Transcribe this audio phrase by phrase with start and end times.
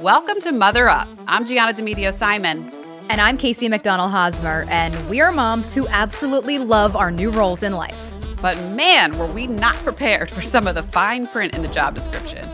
[0.00, 1.08] Welcome to Mother Up.
[1.26, 2.70] I'm Gianna Demedio Simon.
[3.08, 7.62] And I'm Casey McDonald Hosmer, and we are moms who absolutely love our new roles
[7.62, 7.96] in life.
[8.40, 11.94] But man, were we not prepared for some of the fine print in the job
[11.94, 12.48] description.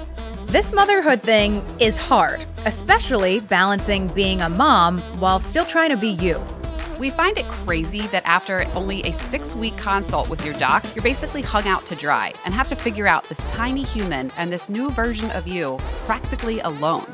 [0.47, 6.09] This motherhood thing is hard, especially balancing being a mom while still trying to be
[6.09, 6.41] you.
[7.01, 11.03] We find it crazy that after only a six week consult with your doc, you're
[11.03, 14.69] basically hung out to dry and have to figure out this tiny human and this
[14.69, 17.11] new version of you practically alone.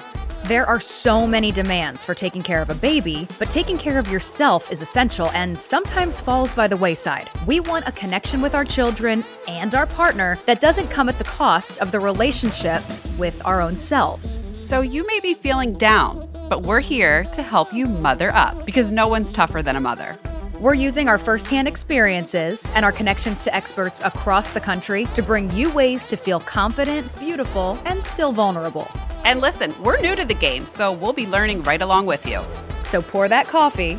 [0.46, 4.11] There are so many demands for taking care of a baby, but taking care of
[4.11, 7.29] yourself is essential and sometimes falls by the wayside.
[7.46, 11.25] We want a connection with our children and our partner that doesn't come at the
[11.25, 14.41] cost of the relationships with our own selves.
[14.64, 18.93] So you may be feeling down, but we're here to help you mother up because
[18.93, 20.18] no one's tougher than a mother.
[20.61, 25.50] We're using our firsthand experiences and our connections to experts across the country to bring
[25.50, 28.89] you ways to feel confident, beautiful, and still vulnerable.
[29.25, 32.41] And listen, we're new to the game, so we'll be learning right along with you.
[32.84, 33.98] So pour that coffee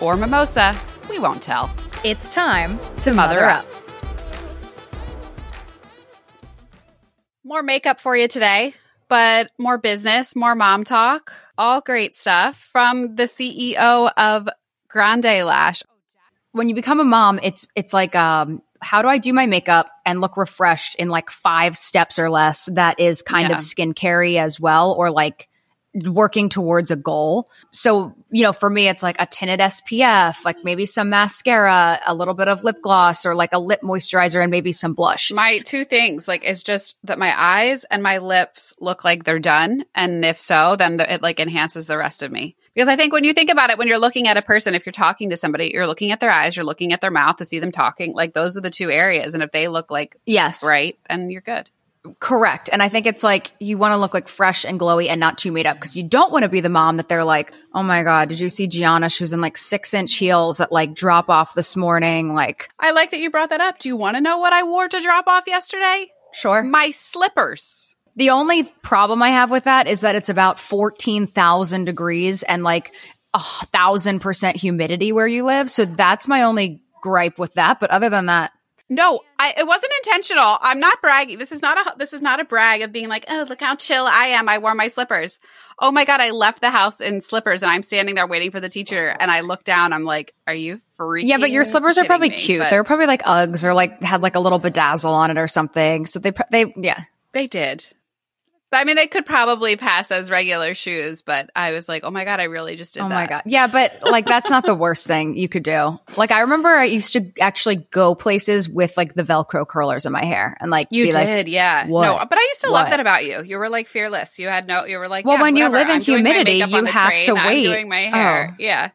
[0.00, 0.74] or mimosa,
[1.08, 1.74] we won't tell.
[2.04, 3.64] It's time to, to mother, mother up.
[3.64, 3.66] up.
[7.44, 8.74] More makeup for you today,
[9.08, 14.48] but more business, more mom talk, all great stuff from the CEO of
[14.88, 15.82] Grande Lash.
[16.52, 19.90] When you become a mom, it's it's like um how do I do my makeup
[20.04, 23.54] and look refreshed in like five steps or less that is kind yeah.
[23.54, 25.48] of skincare as well, or like
[25.94, 27.48] working towards a goal.
[27.70, 32.14] So, you know, for me, it's like a tinted SPF, like maybe some mascara, a
[32.14, 35.30] little bit of lip gloss, or like a lip moisturizer and maybe some blush.
[35.32, 39.38] My two things, like, it's just that my eyes and my lips look like they're
[39.38, 39.84] done.
[39.94, 42.56] And if so, then the, it like enhances the rest of me.
[42.74, 44.84] Because I think when you think about it, when you're looking at a person, if
[44.84, 47.44] you're talking to somebody, you're looking at their eyes, you're looking at their mouth to
[47.44, 48.14] see them talking.
[48.14, 49.34] Like those are the two areas.
[49.34, 51.70] And if they look like yes, right, then you're good.
[52.20, 52.68] Correct.
[52.70, 55.38] And I think it's like you want to look like fresh and glowy and not
[55.38, 57.82] too made up because you don't want to be the mom that they're like, oh
[57.82, 59.08] my God, did you see Gianna?
[59.08, 62.34] She was in like six inch heels at like drop off this morning.
[62.34, 63.78] Like, I like that you brought that up.
[63.78, 66.08] Do you want to know what I wore to drop off yesterday?
[66.34, 66.62] Sure.
[66.62, 67.96] My slippers.
[68.16, 72.92] The only problem I have with that is that it's about 14,000 degrees and like
[73.32, 75.70] a thousand percent humidity where you live.
[75.70, 77.80] So that's my only gripe with that.
[77.80, 78.52] But other than that,
[78.90, 80.56] no, I, it wasn't intentional.
[80.60, 81.38] I'm not bragging.
[81.38, 83.76] This is not a this is not a brag of being like, oh, look how
[83.76, 84.48] chill I am.
[84.48, 85.40] I wore my slippers.
[85.78, 88.60] Oh my god, I left the house in slippers and I'm standing there waiting for
[88.60, 89.12] the teacher.
[89.12, 89.92] Oh and I look down.
[89.94, 91.26] I'm like, are you freaking?
[91.28, 92.36] Yeah, but your slippers are probably me?
[92.36, 92.60] cute.
[92.60, 95.48] But, They're probably like Uggs or like had like a little bedazzle on it or
[95.48, 96.04] something.
[96.04, 97.86] So they they yeah they did.
[98.74, 102.24] I mean, they could probably pass as regular shoes, but I was like, oh my
[102.24, 103.14] God, I really just did oh that.
[103.14, 103.42] my God.
[103.46, 105.98] Yeah, but like that's not the worst thing you could do.
[106.16, 110.12] Like, I remember I used to actually go places with like the Velcro curlers in
[110.12, 111.86] my hair and like, you did, like, yeah.
[111.86, 112.04] What?
[112.04, 112.82] No, but I used to what?
[112.82, 113.42] love that about you.
[113.42, 114.38] You were like fearless.
[114.38, 115.76] You had no, you were like, well, yeah, when whatever.
[115.76, 117.24] you live in I'm humidity, you have train.
[117.24, 117.66] to wait.
[117.66, 118.50] I'm doing my hair.
[118.52, 118.56] Oh.
[118.58, 118.90] Yeah.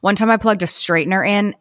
[0.00, 1.56] One time I plugged a straightener in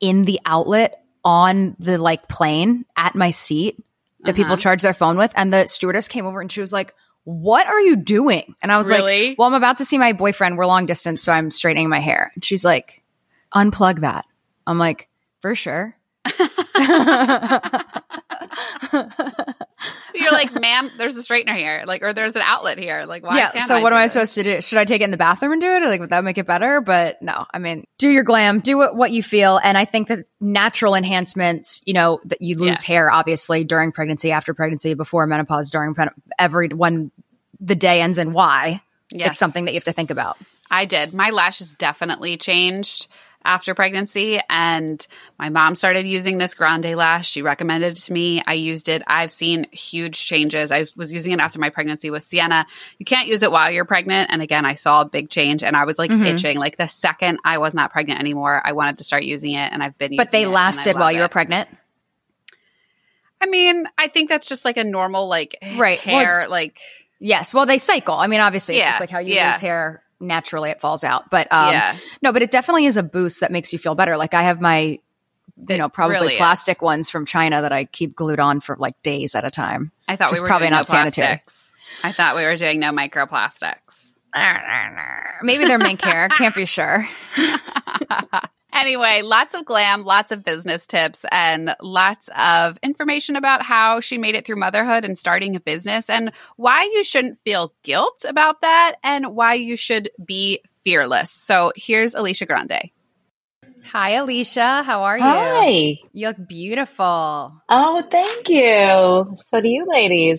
[0.00, 3.76] in the outlet on the like plane at my seat
[4.20, 4.36] that uh-huh.
[4.36, 5.32] people charge their phone with.
[5.34, 6.94] And the stewardess came over and she was like,
[7.28, 8.54] what are you doing?
[8.62, 9.28] And I was really?
[9.28, 10.56] like, well, I'm about to see my boyfriend.
[10.56, 12.32] We're long distance, so I'm straightening my hair.
[12.34, 13.02] And she's like,
[13.54, 14.24] unplug that.
[14.66, 15.10] I'm like,
[15.42, 15.94] for sure.
[20.14, 23.04] You're like, ma'am, there's a straightener here, like, or there's an outlet here.
[23.04, 23.38] Like, why?
[23.38, 23.64] Yeah.
[23.64, 24.14] so, I what am I this?
[24.14, 24.60] supposed to do?
[24.60, 26.38] Should I take it in the bathroom and do it, or like, would that make
[26.38, 26.80] it better?
[26.80, 30.08] But no, I mean, do your glam, do what, what you feel, and I think
[30.08, 32.82] that natural enhancements, you know, that you lose yes.
[32.82, 35.94] hair obviously during pregnancy, after pregnancy, before menopause, during
[36.38, 37.12] every when
[37.60, 38.80] the day ends in Y.
[39.10, 39.30] Yes.
[39.30, 40.36] It's something that you have to think about.
[40.70, 41.14] I did.
[41.14, 43.08] My lashes definitely changed
[43.44, 45.06] after pregnancy and
[45.38, 49.02] my mom started using this grande lash she recommended it to me i used it
[49.06, 52.66] i've seen huge changes i was using it after my pregnancy with sienna
[52.98, 55.76] you can't use it while you're pregnant and again i saw a big change and
[55.76, 56.24] i was like mm-hmm.
[56.24, 59.72] itching like the second i was not pregnant anymore i wanted to start using it
[59.72, 60.26] and i've been using it.
[60.26, 61.68] but they lasted while you were pregnant
[63.40, 66.80] i mean i think that's just like a normal like right hair well, like
[67.18, 69.52] yes well they cycle i mean obviously it's just like how you yeah.
[69.52, 71.30] lose hair naturally it falls out.
[71.30, 71.96] But um, yeah.
[72.22, 74.16] no, but it definitely is a boost that makes you feel better.
[74.16, 75.00] Like I have my, you
[75.68, 76.82] it know, probably really plastic is.
[76.82, 79.92] ones from China that I keep glued on for like days at a time.
[80.06, 81.42] I thought we were probably not no sanitary.
[82.02, 84.12] I thought we were doing no microplastics.
[85.42, 86.28] Maybe they're mink hair.
[86.28, 87.08] Can't be sure.
[88.78, 94.18] Anyway, lots of glam, lots of business tips, and lots of information about how she
[94.18, 98.60] made it through motherhood and starting a business, and why you shouldn't feel guilt about
[98.60, 101.32] that, and why you should be fearless.
[101.32, 102.90] So here's Alicia Grande.
[103.86, 104.84] Hi, Alicia.
[104.84, 105.24] How are you?
[105.24, 105.96] Hi.
[106.12, 107.60] You look beautiful.
[107.68, 109.36] Oh, thank you.
[109.50, 110.38] So do you ladies.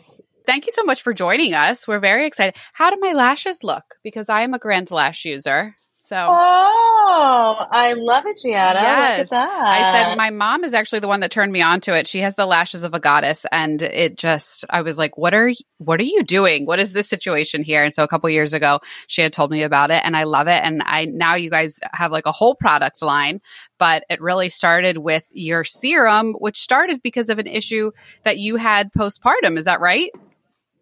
[0.50, 1.88] thank you so much for joining us.
[1.88, 2.56] We're very excited.
[2.74, 3.84] How do my lashes look?
[4.04, 5.76] Because I am a Grand Lash user.
[6.02, 8.80] So Oh, I love it, Gianna.
[8.80, 9.18] Yes.
[9.18, 9.62] Look at that.
[9.66, 12.08] I said my mom is actually the one that turned me on to it.
[12.08, 15.52] She has the lashes of a goddess and it just I was like, What are
[15.78, 16.66] what are you doing?
[16.66, 17.84] What is this situation here?
[17.84, 20.48] And so a couple years ago she had told me about it and I love
[20.48, 20.62] it.
[20.64, 23.42] And I now you guys have like a whole product line,
[23.78, 27.92] but it really started with your serum, which started because of an issue
[28.24, 29.58] that you had postpartum.
[29.58, 30.12] Is that right?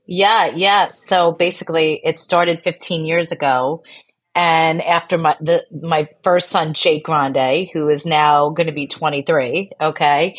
[0.08, 0.92] Yeah, yeah.
[0.92, 3.84] So basically, it started 15 years ago,
[4.38, 8.86] and after my the, my first son, Jake Grande, who is now going to be
[8.86, 10.38] 23, okay,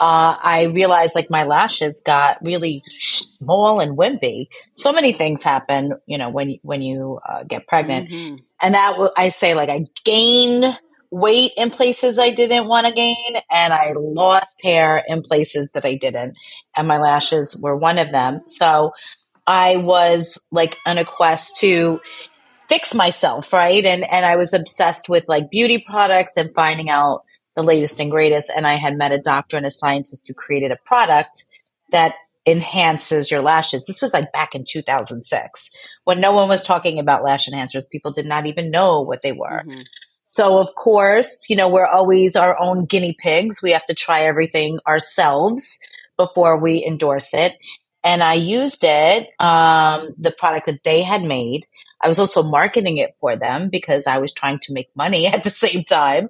[0.00, 4.46] uh, I realized like my lashes got really small and wimpy.
[4.72, 8.36] So many things happen, you know, when when you uh, get pregnant, mm-hmm.
[8.62, 10.78] and that w- I say like I gained
[11.10, 15.84] weight in places I didn't want to gain, and I lost hair in places that
[15.84, 16.38] I didn't,
[16.78, 18.40] and my lashes were one of them.
[18.46, 18.92] So
[19.46, 22.00] I was like on a quest to
[22.68, 23.84] fix myself, right?
[23.84, 27.24] And and I was obsessed with like beauty products and finding out
[27.56, 28.50] the latest and greatest.
[28.54, 31.44] And I had met a doctor and a scientist who created a product
[31.90, 32.14] that
[32.46, 33.84] enhances your lashes.
[33.86, 35.70] This was like back in 2006
[36.04, 37.88] when no one was talking about lash enhancers.
[37.88, 39.62] People did not even know what they were.
[39.66, 39.82] Mm-hmm.
[40.26, 43.62] So of course, you know, we're always our own guinea pigs.
[43.62, 45.78] We have to try everything ourselves
[46.16, 47.56] before we endorse it
[48.04, 51.66] and I used it, um, the product that they had made.
[52.04, 55.42] I was also marketing it for them because I was trying to make money at
[55.42, 56.28] the same time.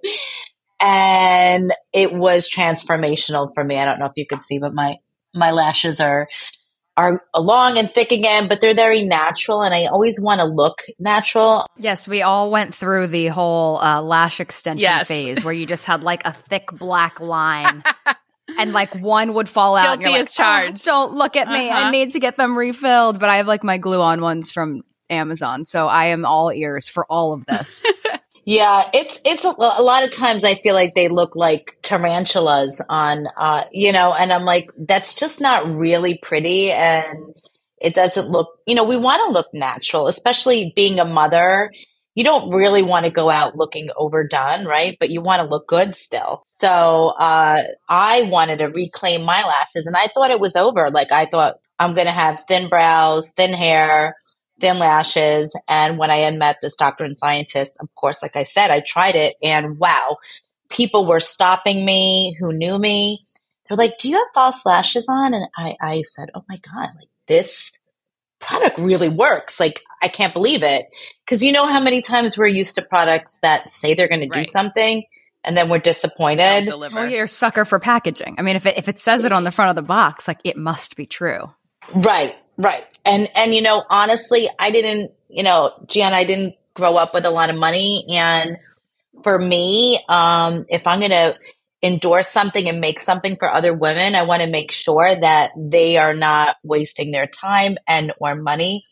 [0.80, 3.78] And it was transformational for me.
[3.78, 4.96] I don't know if you can see, but my,
[5.34, 6.28] my lashes are,
[6.96, 9.62] are long and thick again, but they're very natural.
[9.62, 11.66] And I always want to look natural.
[11.78, 15.08] Yes, we all went through the whole uh, lash extension yes.
[15.08, 17.82] phase where you just had like a thick black line
[18.58, 20.00] and like one would fall out.
[20.00, 20.88] Guilty as like, charged.
[20.88, 21.68] Oh, don't look at me.
[21.68, 21.78] Uh-huh.
[21.78, 23.18] I need to get them refilled.
[23.18, 24.82] But I have like my glue on ones from
[25.14, 27.82] Amazon, so I am all ears for all of this.
[28.44, 32.82] yeah, it's it's a, a, lot of times I feel like they look like tarantulas
[32.88, 37.34] on, uh, you know, and I'm like, that's just not really pretty, and
[37.80, 38.60] it doesn't look.
[38.66, 41.70] You know, we want to look natural, especially being a mother
[42.14, 44.96] you don't really want to go out looking overdone, right?
[44.98, 46.44] But you want to look good still.
[46.46, 50.90] So, uh, I wanted to reclaim my lashes and I thought it was over.
[50.90, 54.16] Like I thought I'm going to have thin brows, thin hair,
[54.64, 55.54] thin lashes.
[55.68, 58.80] And when I had met this doctor and scientist, of course, like I said, I
[58.80, 60.16] tried it and wow,
[60.70, 63.22] people were stopping me who knew me.
[63.68, 65.34] They're like, do you have false lashes on?
[65.34, 67.78] And I, I said, oh my God, like this
[68.38, 69.60] product really works.
[69.60, 70.86] Like, I can't believe it.
[71.26, 74.32] Cause you know how many times we're used to products that say they're going right.
[74.32, 75.04] to do something
[75.44, 76.70] and then we're disappointed.
[76.70, 78.36] Well, you're a sucker for packaging.
[78.38, 80.40] I mean, if it, if it says it on the front of the box, like
[80.42, 81.52] it must be true.
[81.94, 82.86] Right, right.
[83.04, 87.26] And, and, you know, honestly, I didn't, you know, Jan, I didn't grow up with
[87.26, 88.04] a lot of money.
[88.10, 88.58] And
[89.22, 91.38] for me, um, if I'm going to
[91.82, 95.98] endorse something and make something for other women, I want to make sure that they
[95.98, 98.84] are not wasting their time and or money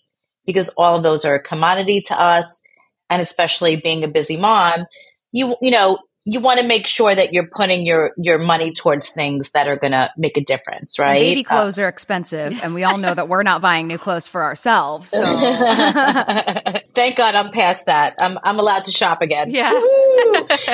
[0.47, 2.63] because all of those are a commodity to us.
[3.09, 4.85] And especially being a busy mom,
[5.33, 9.09] you, you know, you want to make sure that you're putting your your money towards
[9.09, 11.09] things that are going to make a difference, right?
[11.09, 13.99] And baby clothes uh, are expensive, and we all know that we're not buying new
[13.99, 15.11] clothes for ourselves.
[15.11, 15.23] So.
[16.95, 18.15] Thank God I'm past that.
[18.19, 19.51] I'm I'm allowed to shop again.
[19.51, 19.73] Yeah,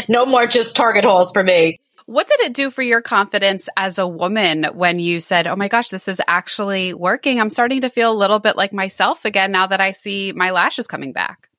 [0.08, 1.80] no more just Target hauls for me.
[2.04, 5.68] What did it do for your confidence as a woman when you said, Oh my
[5.68, 7.38] gosh, this is actually working?
[7.38, 10.50] I'm starting to feel a little bit like myself again now that I see my
[10.50, 11.50] lashes coming back.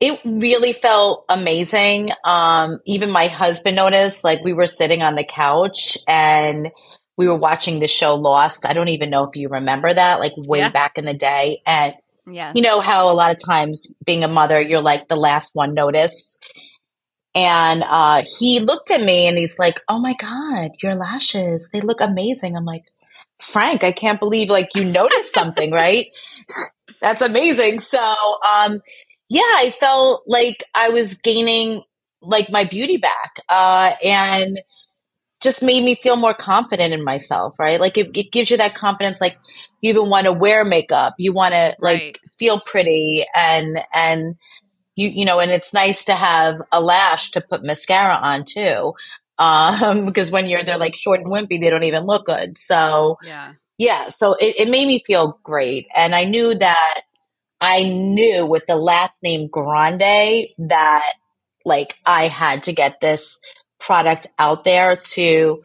[0.00, 2.10] It really felt amazing.
[2.24, 6.70] Um, even my husband noticed, like we were sitting on the couch and
[7.16, 8.66] we were watching the show Lost.
[8.66, 10.68] I don't even know if you remember that, like way yeah.
[10.68, 11.62] back in the day.
[11.66, 11.94] And
[12.26, 12.52] yes.
[12.56, 15.74] you know how a lot of times being a mother, you're like the last one
[15.74, 16.44] noticed.
[17.34, 21.68] And uh, he looked at me and he's like, "Oh my god, your lashes!
[21.72, 22.84] They look amazing." I'm like,
[23.40, 26.06] "Frank, I can't believe like you noticed something, right?
[27.02, 27.98] That's amazing." So,
[28.48, 28.82] um,
[29.34, 31.82] yeah, I felt like I was gaining
[32.22, 34.60] like my beauty back, uh, and
[35.42, 37.80] just made me feel more confident in myself, right?
[37.80, 39.36] Like it, it gives you that confidence, like
[39.80, 42.18] you even want to wear makeup, you want to like right.
[42.38, 44.36] feel pretty and and
[44.94, 48.94] you you know, and it's nice to have a lash to put mascara on too.
[49.36, 52.56] Um, because when you're they're like short and wimpy, they don't even look good.
[52.56, 54.06] So yeah, yeah.
[54.06, 57.02] So it, it made me feel great, and I knew that
[57.60, 61.12] I knew with the last name Grande that
[61.64, 63.40] like I had to get this
[63.80, 65.62] product out there to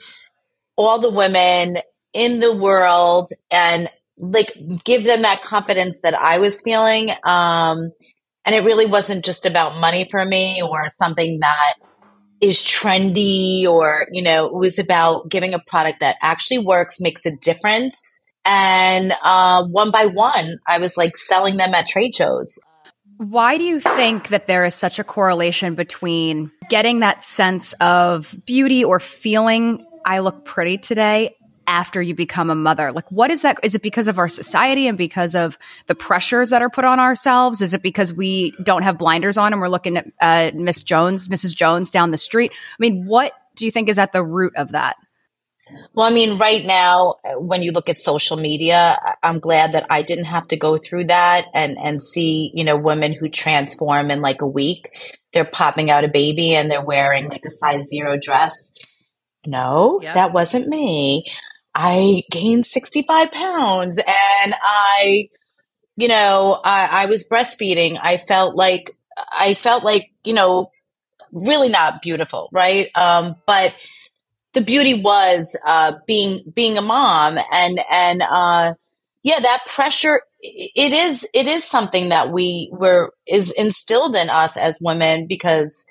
[0.78, 1.80] all the women
[2.14, 4.52] in the world and like
[4.84, 7.10] give them that confidence that I was feeling.
[7.24, 7.92] Um,
[8.46, 11.76] and it really wasn't just about money for me or something that
[12.42, 17.26] is trendy or, you know, it was about giving a product that actually works, makes
[17.26, 18.19] a difference.
[18.46, 22.60] And uh, one by one, I was like selling them at trade shows.
[23.18, 28.34] Why do you think that there is such a correlation between getting that sense of
[28.48, 31.36] beauty or feeling I look pretty today
[31.68, 32.94] after you become a mother?
[32.94, 33.60] Like, what is that?
[33.62, 36.98] Is it because of our society and because of the pressures that are put on
[36.98, 37.62] ourselves?
[37.62, 41.28] Is it because we don't have blinders on and we're looking at uh, Miss Jones,
[41.28, 41.54] Mrs.
[41.54, 42.54] Jones down the street?
[42.54, 44.96] I mean, what do you think is at the root of that?
[45.94, 50.02] Well, I mean, right now, when you look at social media, I'm glad that I
[50.02, 54.22] didn't have to go through that and, and see, you know, women who transform in
[54.22, 55.20] like a week.
[55.34, 58.74] They're popping out a baby and they're wearing like a size zero dress.
[59.46, 60.16] No, yep.
[60.16, 61.26] that wasn't me.
[61.74, 65.30] I gained 65 pounds and I,
[65.96, 67.98] you know, I, I was breastfeeding.
[68.02, 68.92] I felt like,
[69.32, 70.72] I felt like, you know,
[71.32, 72.90] really not beautiful, right?
[72.96, 73.76] Um, but
[74.54, 78.74] the beauty was, uh, being, being a mom and, and, uh,
[79.22, 84.56] yeah, that pressure, it is, it is something that we were, is instilled in us
[84.56, 85.86] as women because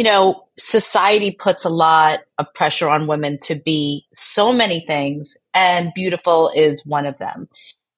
[0.00, 5.36] you know, society puts a lot of pressure on women to be so many things,
[5.52, 7.48] and beautiful is one of them.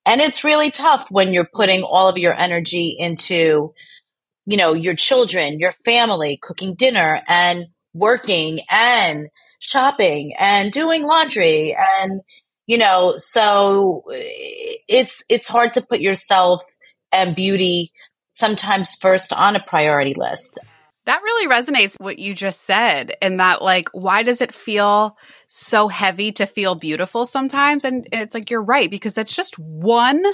[0.04, 3.72] And it's really tough when you're putting all of your energy into,
[4.46, 9.28] you know, your children, your family, cooking dinner and working and
[9.62, 12.20] shopping and doing laundry and,
[12.66, 16.62] you know, so it's, it's hard to put yourself
[17.12, 17.92] and beauty
[18.30, 20.58] sometimes first on a priority list.
[21.04, 25.16] That really resonates what you just said and that like why does it feel
[25.48, 30.24] so heavy to feel beautiful sometimes and it's like you're right because that's just one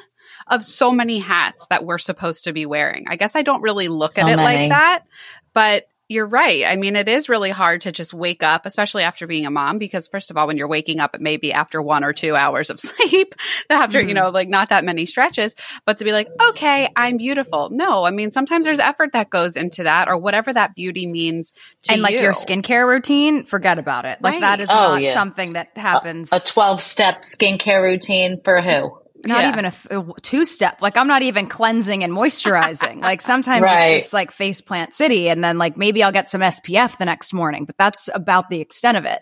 [0.47, 3.07] of so many hats that we're supposed to be wearing.
[3.09, 4.69] I guess I don't really look so at it many.
[4.69, 5.05] like that,
[5.53, 6.65] but you're right.
[6.67, 9.77] I mean, it is really hard to just wake up, especially after being a mom,
[9.77, 12.35] because first of all, when you're waking up, it may be after one or two
[12.35, 13.35] hours of sleep,
[13.69, 14.09] after, mm-hmm.
[14.09, 17.69] you know, like not that many stretches, but to be like, okay, I'm beautiful.
[17.71, 21.53] No, I mean, sometimes there's effort that goes into that or whatever that beauty means
[21.83, 22.21] to And like you.
[22.21, 24.23] your skincare routine, forget about it.
[24.23, 24.41] Like right.
[24.41, 25.13] that is oh, not yeah.
[25.13, 26.33] something that happens.
[26.33, 28.99] A 12 step skincare routine for who?
[29.27, 29.49] Not yeah.
[29.51, 30.81] even a, a, two step.
[30.81, 33.03] Like I'm not even cleansing and moisturizing.
[33.03, 33.93] like sometimes right.
[33.93, 37.05] it's just like face plant city and then like maybe I'll get some SPF the
[37.05, 39.21] next morning, but that's about the extent of it.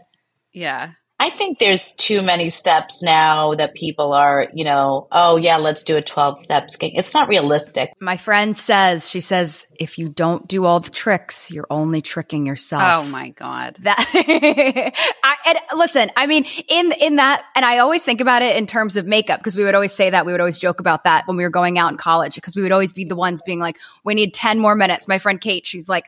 [0.53, 0.93] Yeah.
[1.19, 5.83] I think there's too many steps now that people are, you know, oh yeah, let's
[5.83, 6.91] do a 12 step skin.
[6.95, 7.95] It's not realistic.
[7.99, 12.45] My friend says, she says, if you don't do all the tricks, you're only tricking
[12.45, 12.83] yourself.
[12.85, 13.79] Oh my God.
[13.87, 18.57] That, I, and listen, I mean, in, in that, and I always think about it
[18.57, 20.27] in terms of makeup because we would always say that.
[20.27, 22.63] We would always joke about that when we were going out in college because we
[22.63, 25.07] would always be the ones being like, we need 10 more minutes.
[25.07, 26.07] My friend Kate, she's like,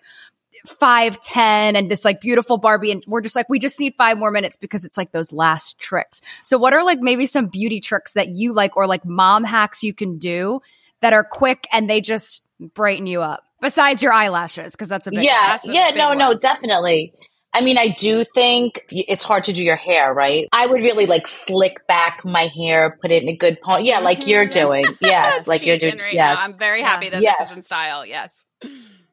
[0.70, 4.18] five ten and this like beautiful Barbie, and we're just like we just need five
[4.18, 6.20] more minutes because it's like those last tricks.
[6.42, 9.82] So, what are like maybe some beauty tricks that you like, or like mom hacks
[9.82, 10.60] you can do
[11.00, 13.44] that are quick and they just brighten you up?
[13.60, 16.18] Besides your eyelashes, because that's a big yeah, yeah, no, one.
[16.18, 17.12] no, definitely.
[17.52, 20.46] I mean, I do think it's hard to do your hair, right?
[20.52, 23.88] I would really like slick back my hair, put it in a good pony.
[23.88, 24.66] Yeah, like you're mm-hmm.
[24.66, 24.86] doing.
[25.00, 25.96] Yes, like you're doing.
[25.96, 26.44] Right yes, now.
[26.44, 27.38] I'm very happy that yes.
[27.38, 28.06] this is in style.
[28.06, 28.46] Yes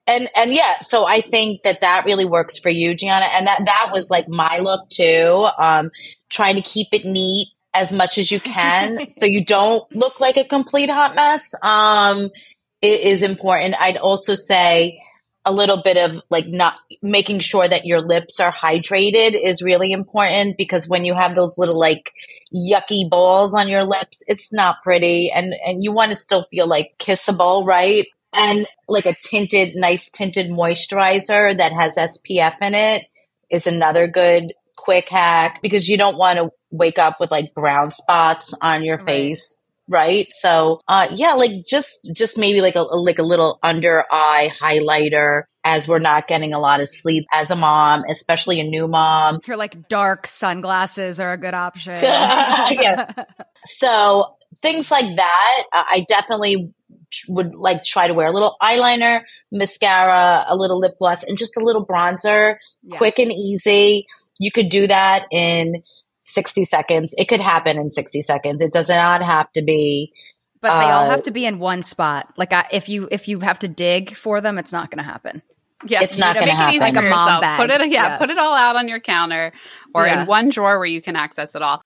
[0.08, 3.26] and and yeah so i think that that really works for you gianna.
[3.34, 5.92] And that that was like my look too um
[6.30, 10.38] trying to keep it neat as much as you can so you don't look like
[10.38, 11.54] a complete hot mess.
[11.62, 12.30] Um
[12.82, 13.76] it is important.
[13.80, 15.00] I'd also say
[15.46, 19.92] a little bit of like not making sure that your lips are hydrated is really
[19.92, 22.12] important because when you have those little like
[22.54, 25.32] yucky balls on your lips, it's not pretty.
[25.34, 28.06] And, and you want to still feel like kissable, right?
[28.36, 33.04] And like a tinted, nice tinted moisturizer that has SPF in it
[33.50, 37.90] is another good quick hack because you don't want to wake up with like brown
[37.90, 39.06] spots on your right.
[39.06, 39.58] face.
[39.88, 40.28] Right.
[40.32, 45.44] So, uh, yeah, like just, just maybe like a, like a little under eye highlighter
[45.64, 49.40] as we're not getting a lot of sleep as a mom, especially a new mom.
[49.48, 51.96] Your like dark sunglasses are a good option.
[52.02, 53.12] yeah.
[53.68, 56.72] So things like that, I definitely
[57.28, 61.58] would like try to wear a little eyeliner, mascara, a little lip gloss, and just
[61.58, 62.98] a little bronzer, yes.
[62.98, 64.08] quick and easy.
[64.38, 65.84] You could do that in
[66.22, 67.16] 60 seconds.
[67.18, 68.62] It could happen in 60 seconds.
[68.62, 70.12] It does not have to be.
[70.62, 72.34] But they uh, all have to be in one spot.
[72.38, 75.10] Like I, if you if you have to dig for them, it's not going to
[75.10, 75.42] happen.
[75.86, 76.80] Yeah, it's not going to happen.
[76.80, 77.60] Like a mom bag.
[77.60, 78.20] Put it, yeah, yes.
[78.20, 79.52] put it all out on your counter
[79.94, 80.22] or yeah.
[80.22, 81.84] in one drawer where you can access it all.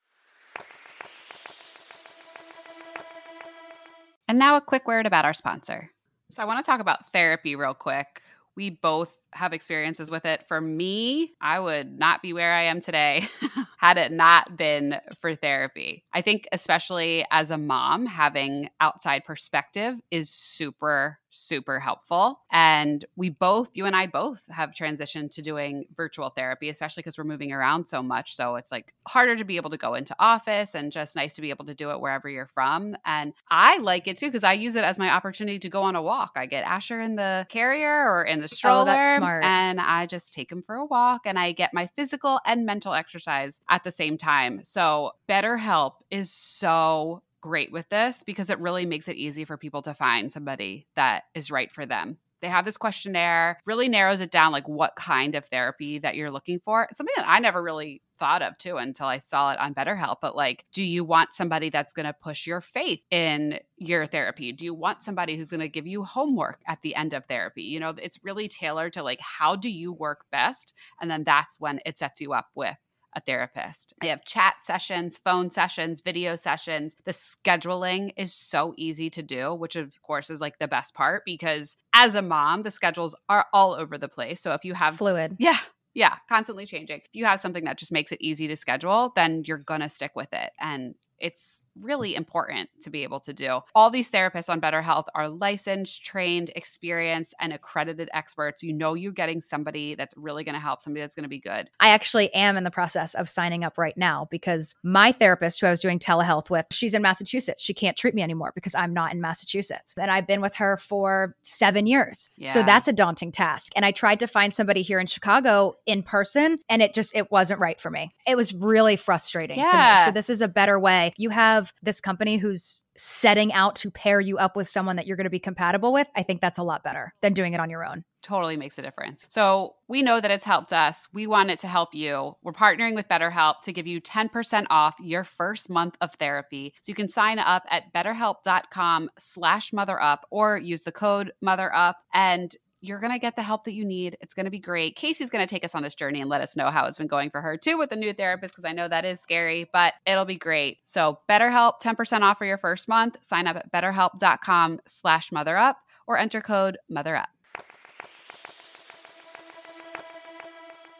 [4.29, 5.89] And now a quick word about our sponsor.
[6.29, 8.21] So I want to talk about therapy real quick.
[8.55, 10.47] We both have experiences with it.
[10.47, 13.23] For me, I would not be where I am today
[13.79, 16.03] had it not been for therapy.
[16.13, 22.41] I think, especially as a mom, having outside perspective is super super helpful.
[22.51, 27.17] And we both, you and I both, have transitioned to doing virtual therapy, especially because
[27.17, 28.35] we're moving around so much.
[28.35, 31.41] So it's like harder to be able to go into office and just nice to
[31.41, 32.95] be able to do it wherever you're from.
[33.05, 35.95] And I like it too because I use it as my opportunity to go on
[35.95, 36.31] a walk.
[36.35, 38.81] I get Asher in the carrier or in the stroller.
[38.81, 39.43] Oh, that's smart.
[39.43, 42.93] And I just take him for a walk and I get my physical and mental
[42.93, 44.63] exercise at the same time.
[44.63, 49.81] So BetterHelp is so great with this because it really makes it easy for people
[49.83, 52.17] to find somebody that is right for them.
[52.41, 56.31] They have this questionnaire, really narrows it down like what kind of therapy that you're
[56.31, 56.83] looking for.
[56.83, 60.17] It's something that I never really thought of too until I saw it on BetterHelp.
[60.21, 64.51] But like, do you want somebody that's going to push your faith in your therapy?
[64.51, 67.63] Do you want somebody who's going to give you homework at the end of therapy?
[67.63, 70.73] You know, it's really tailored to like, how do you work best?
[71.01, 72.77] And then that's when it sets you up with
[73.15, 73.93] a therapist.
[74.01, 76.95] They have chat sessions, phone sessions, video sessions.
[77.05, 81.23] The scheduling is so easy to do, which of course is like the best part
[81.25, 84.41] because as a mom, the schedules are all over the place.
[84.41, 85.35] So if you have fluid.
[85.39, 85.57] Yeah.
[85.95, 87.01] Yeah, constantly changing.
[87.03, 89.89] If you have something that just makes it easy to schedule, then you're going to
[89.89, 90.51] stick with it.
[90.59, 93.59] And it's really important to be able to do.
[93.75, 98.63] All these therapists on BetterHelp are licensed, trained, experienced, and accredited experts.
[98.63, 101.39] You know you're getting somebody that's really going to help, somebody that's going to be
[101.39, 101.69] good.
[101.79, 105.67] I actually am in the process of signing up right now because my therapist, who
[105.67, 107.63] I was doing telehealth with, she's in Massachusetts.
[107.63, 109.93] She can't treat me anymore because I'm not in Massachusetts.
[109.97, 112.29] And I've been with her for seven years.
[112.37, 112.53] Yeah.
[112.53, 113.71] So that's a daunting task.
[113.75, 117.31] And I tried to find somebody here in Chicago in person, and it just it
[117.31, 118.11] wasn't right for me.
[118.27, 119.67] It was really frustrating yeah.
[119.67, 120.05] to me.
[120.05, 121.13] So this is a better way.
[121.17, 125.15] You have this company who's setting out to pair you up with someone that you're
[125.15, 127.69] going to be compatible with, I think that's a lot better than doing it on
[127.69, 128.03] your own.
[128.21, 129.25] Totally makes a difference.
[129.29, 131.07] So we know that it's helped us.
[131.13, 132.35] We want it to help you.
[132.43, 136.73] We're partnering with BetterHelp to give you 10% off your first month of therapy.
[136.81, 142.53] So you can sign up at betterhelp.com slash motherup or use the code motherup and
[142.81, 144.17] you're going to get the help that you need.
[144.21, 144.95] It's going to be great.
[144.95, 147.07] Casey's going to take us on this journey and let us know how it's been
[147.07, 149.93] going for her too with the new therapist because I know that is scary, but
[150.05, 150.79] it'll be great.
[150.85, 153.17] So BetterHelp, 10% off for your first month.
[153.21, 155.75] Sign up at betterhelp.com slash motherup
[156.07, 157.27] or enter code motherup.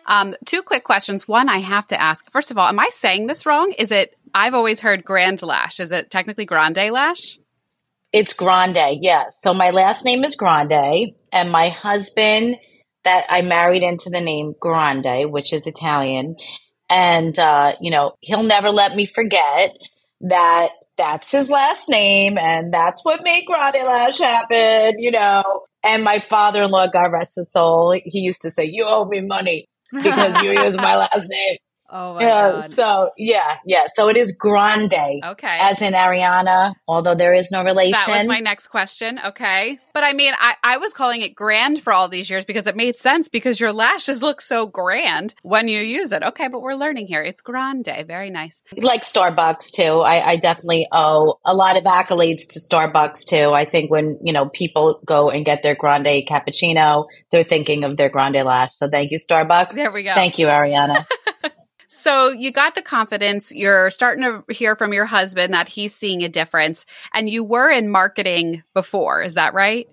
[0.05, 1.27] Um, two quick questions.
[1.27, 2.29] One, I have to ask.
[2.31, 3.73] First of all, am I saying this wrong?
[3.77, 4.17] Is it?
[4.33, 5.79] I've always heard Grand Lash.
[5.79, 7.37] Is it technically Grande Lash?
[8.11, 9.25] It's Grande, yeah.
[9.41, 12.55] So my last name is Grande, and my husband
[13.03, 16.35] that I married into the name Grande, which is Italian.
[16.89, 19.77] And, uh, you know, he'll never let me forget
[20.21, 25.43] that that's his last name and that's what made Grande Lash happen, you know.
[25.83, 29.05] And my father in law, God rest his soul, he used to say, You owe
[29.05, 31.57] me money because you use my last name.
[31.91, 32.71] Oh my yeah, god.
[32.71, 33.85] So yeah, yeah.
[33.93, 34.93] So it is grande.
[34.93, 35.57] Okay.
[35.61, 37.91] As in Ariana, although there is no relation.
[37.91, 39.19] That was my next question.
[39.19, 39.79] Okay.
[39.93, 42.75] But I mean, I, I was calling it grand for all these years because it
[42.75, 46.21] made sense because your lashes look so grand when you use it.
[46.23, 47.23] Okay, but we're learning here.
[47.23, 47.89] It's grande.
[48.07, 48.63] Very nice.
[48.77, 50.01] Like Starbucks too.
[50.01, 53.51] I, I definitely owe a lot of accolades to Starbucks too.
[53.51, 57.97] I think when, you know, people go and get their grande cappuccino, they're thinking of
[57.97, 58.71] their grande lash.
[58.75, 59.73] So thank you, Starbucks.
[59.73, 60.13] There we go.
[60.13, 61.05] Thank you, Ariana.
[61.89, 63.51] So you got the confidence.
[63.51, 66.85] You're starting to hear from your husband that he's seeing a difference.
[67.15, 69.23] And you were in marketing before.
[69.23, 69.87] Is that right?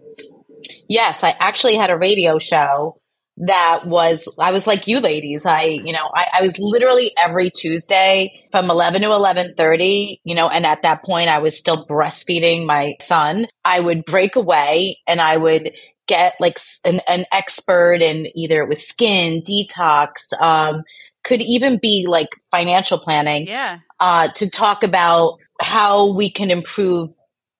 [0.88, 1.24] Yes.
[1.24, 3.00] I actually had a radio show
[3.38, 5.46] that was I was like you ladies.
[5.46, 10.34] I, you know, I, I was literally every Tuesday from eleven to eleven thirty, you
[10.34, 13.46] know, and at that point I was still breastfeeding my son.
[13.64, 18.68] I would break away and I would get like an, an expert in either it
[18.68, 20.84] was skin, detox, um,
[21.26, 23.46] could even be like financial planning.
[23.48, 23.80] Yeah.
[23.98, 27.10] Uh, to talk about how we can improve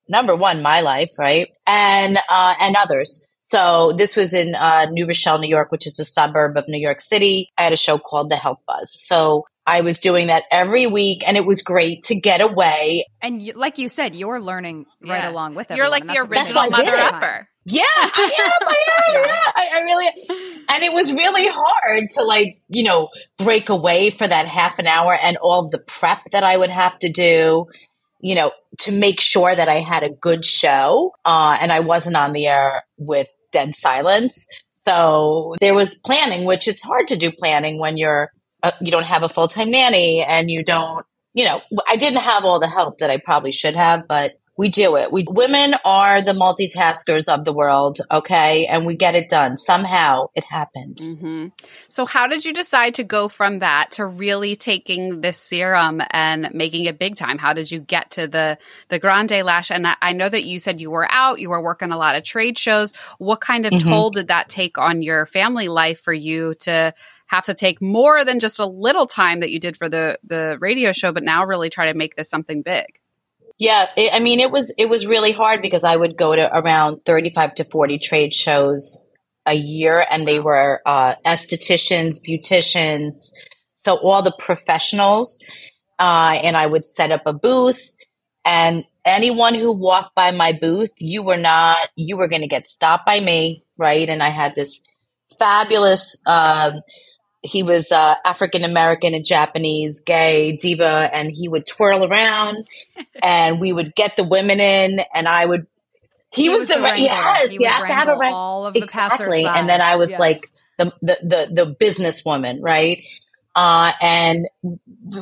[0.09, 1.49] number one, my life, right?
[1.67, 3.27] And, uh, and others.
[3.49, 6.79] So this was in uh, New Rochelle, New York, which is a suburb of New
[6.79, 7.51] York City.
[7.59, 8.97] I had a show called The Health Buzz.
[9.01, 13.05] So I was doing that every week and it was great to get away.
[13.21, 15.13] And you, like you said, you're learning yeah.
[15.13, 15.77] right along with it.
[15.77, 17.49] You're like the original mother upper.
[17.69, 18.69] Yeah, I am.
[18.69, 19.15] I am.
[19.27, 20.67] yeah, I, I really.
[20.69, 24.87] And it was really hard to like, you know, break away for that half an
[24.87, 27.67] hour and all the prep that I would have to do,
[28.21, 32.17] you know, to make sure that I had a good show, uh, and I wasn't
[32.17, 34.47] on the air with dead silence.
[34.75, 38.31] So there was planning, which it's hard to do planning when you're
[38.63, 42.21] uh, you don't have a full time nanny and you don't, you know, I didn't
[42.21, 45.13] have all the help that I probably should have, but we do it.
[45.13, 48.67] We women are the multitaskers of the world, okay?
[48.67, 49.57] And we get it done.
[49.57, 51.17] Somehow it happens.
[51.17, 51.49] Mm-hmm.
[51.89, 56.51] So how did you decide to go from that to really taking this serum and
[56.55, 57.37] making it big time?
[57.37, 58.57] How did you get to the
[58.89, 59.71] the Grande Lash?
[59.71, 62.17] And I, I know that you said you were out, you were working a lot
[62.17, 62.93] of trade shows.
[63.19, 63.89] What kind of mm-hmm.
[63.89, 66.95] toll did that take on your family life for you to
[67.27, 70.57] have to take more than just a little time that you did for the the
[70.61, 73.01] radio show, but now really try to make this something big?
[73.59, 76.55] Yeah, it, I mean, it was it was really hard because I would go to
[76.55, 79.07] around thirty five to forty trade shows
[79.47, 83.33] a year, and they were uh, estheticians, beauticians,
[83.77, 85.41] so all the professionals.
[85.99, 87.97] Uh, and I would set up a booth,
[88.45, 92.67] and anyone who walked by my booth, you were not, you were going to get
[92.67, 94.07] stopped by me, right?
[94.07, 94.83] And I had this
[95.39, 96.81] fabulous um,
[97.47, 102.67] he was uh, African American and Japanese, gay, diva, and he would twirl around,
[103.23, 105.67] and we would get the women in, and I would.
[106.33, 108.35] He, he was, was, the, the yes, you have to have a rank.
[108.35, 110.21] All of the exactly, and then I was yes.
[110.21, 110.41] like
[110.79, 113.05] the the the, the businesswoman, right?
[113.55, 114.47] Uh, and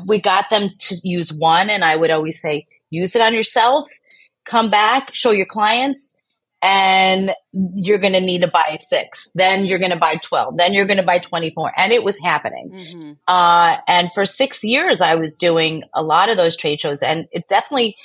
[0.07, 3.89] we got them to use one, and I would always say, use it on yourself.
[4.45, 6.21] Come back, show your clients,
[6.65, 9.29] and you're going to need to buy six.
[9.35, 10.57] Then you're going to buy 12.
[10.57, 11.73] Then you're going to buy 24.
[11.77, 12.71] And it was happening.
[12.73, 13.13] Mm-hmm.
[13.29, 17.27] Uh, and for six years, I was doing a lot of those trade shows and
[17.33, 17.97] it definitely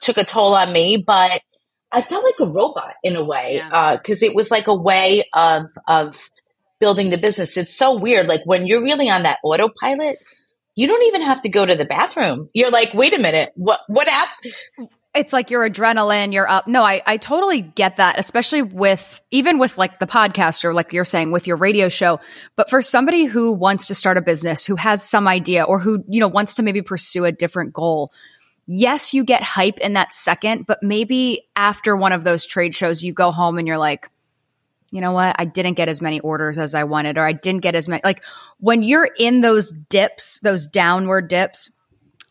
[0.00, 1.42] took a toll on me, but
[1.90, 3.56] I felt like a robot in a way.
[3.56, 3.68] Yeah.
[3.72, 6.30] Uh, cause it was like a way of, of
[6.78, 7.56] building the business.
[7.56, 8.28] It's so weird.
[8.28, 10.18] Like when you're really on that autopilot,
[10.76, 12.48] you don't even have to go to the bathroom.
[12.54, 14.88] You're like, wait a minute, what, what happened?
[15.14, 16.68] It's like your adrenaline, you're up.
[16.68, 20.92] No, I, I totally get that, especially with even with like the podcast or like
[20.92, 22.20] you're saying with your radio show.
[22.56, 26.04] But for somebody who wants to start a business, who has some idea or who,
[26.08, 28.12] you know, wants to maybe pursue a different goal,
[28.66, 33.02] yes, you get hype in that second, but maybe after one of those trade shows,
[33.02, 34.08] you go home and you're like,
[34.90, 35.36] you know what?
[35.38, 38.00] I didn't get as many orders as I wanted, or I didn't get as many.
[38.04, 38.22] Like
[38.58, 41.70] when you're in those dips, those downward dips,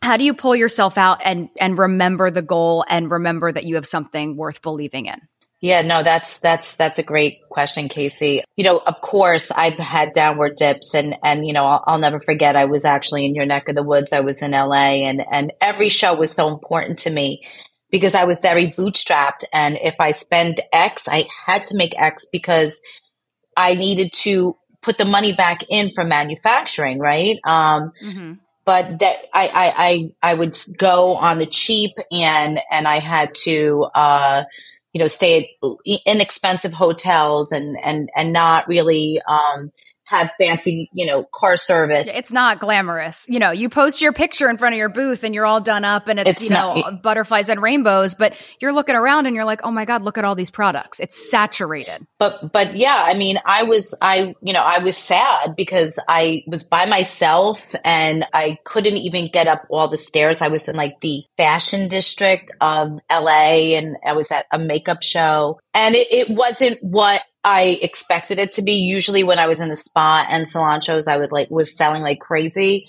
[0.02, 3.74] how do you pull yourself out and and remember the goal and remember that you
[3.74, 5.20] have something worth believing in?
[5.60, 8.42] Yeah no that's that's that's a great question casey.
[8.56, 12.20] You know of course i've had downward dips and and you know I'll, I'll, never
[12.20, 14.12] forget i was actually in your neck of the woods.
[14.12, 17.42] I was in la and and every show was so important to me
[17.90, 22.26] because i was very bootstrapped and if i spend x i had to make x
[22.30, 22.80] because
[23.56, 27.36] i needed to put the money back in for manufacturing right?
[27.44, 28.32] Um mm-hmm
[28.68, 33.34] but that I, I, I, I would go on the cheap and, and I had
[33.44, 34.44] to, uh,
[34.92, 39.72] you know, stay at inexpensive hotels and, and, and not really, um,
[40.08, 42.08] have fancy, you know, car service.
[42.08, 43.26] It's not glamorous.
[43.28, 45.84] You know, you post your picture in front of your booth and you're all done
[45.84, 49.36] up and it's, it's you know, it, butterflies and rainbows, but you're looking around and
[49.36, 52.06] you're like, "Oh my god, look at all these products." It's saturated.
[52.18, 56.42] But but yeah, I mean, I was I, you know, I was sad because I
[56.46, 60.40] was by myself and I couldn't even get up all the stairs.
[60.40, 65.02] I was in like the fashion district of LA and I was at a makeup
[65.02, 68.72] show and it, it wasn't what I expected it to be.
[68.72, 72.02] Usually when I was in the spa and salon shows, I would like was selling
[72.02, 72.88] like crazy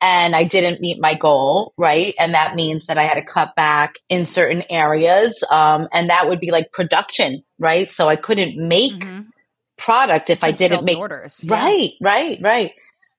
[0.00, 2.14] and I didn't meet my goal, right?
[2.18, 5.42] And that means that I had to cut back in certain areas.
[5.50, 7.90] Um, and that would be like production, right?
[7.90, 9.22] So I couldn't make mm-hmm.
[9.76, 11.44] product if I didn't make orders.
[11.48, 12.08] Right, yeah.
[12.08, 12.72] right, right.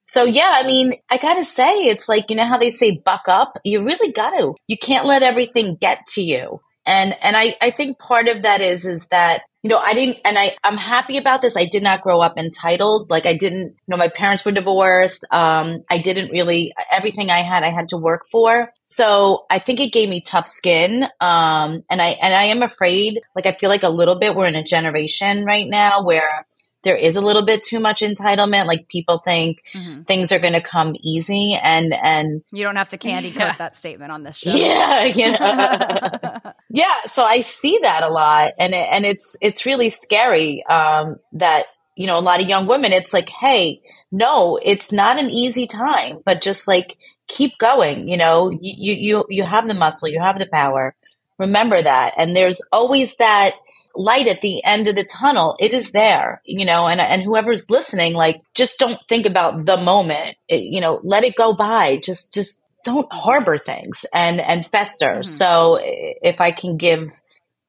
[0.03, 3.27] So yeah, I mean, I gotta say, it's like, you know how they say buck
[3.27, 3.57] up?
[3.63, 4.53] You really gotta.
[4.67, 6.61] You can't let everything get to you.
[6.85, 10.19] And, and I, I think part of that is, is that, you know, I didn't,
[10.23, 11.57] and I, I'm happy about this.
[11.57, 13.09] I did not grow up entitled.
[13.09, 15.25] Like I didn't, you know, my parents were divorced.
[15.31, 18.71] Um, I didn't really, everything I had, I had to work for.
[18.85, 21.03] So I think it gave me tough skin.
[21.19, 24.47] Um, and I, and I am afraid, like I feel like a little bit we're
[24.47, 26.47] in a generation right now where
[26.83, 28.65] there is a little bit too much entitlement.
[28.65, 30.03] Like people think mm-hmm.
[30.03, 33.55] things are going to come easy, and and you don't have to candy coat yeah.
[33.57, 34.51] that statement on this show.
[34.51, 36.53] Yeah, you know?
[36.69, 37.01] yeah.
[37.05, 41.63] So I see that a lot, and it, and it's it's really scary um, that
[41.95, 42.93] you know a lot of young women.
[42.93, 48.07] It's like, hey, no, it's not an easy time, but just like keep going.
[48.07, 50.95] You know, you you you have the muscle, you have the power.
[51.37, 53.55] Remember that, and there's always that
[53.99, 55.57] light at the end of the tunnel.
[55.59, 59.75] It is there, you know, and, and whoever's listening, like, just don't think about the
[59.75, 61.99] moment, it, you know, let it go by.
[62.01, 65.15] Just, just don't harbor things and, and fester.
[65.15, 65.23] Mm-hmm.
[65.23, 67.12] So if I can give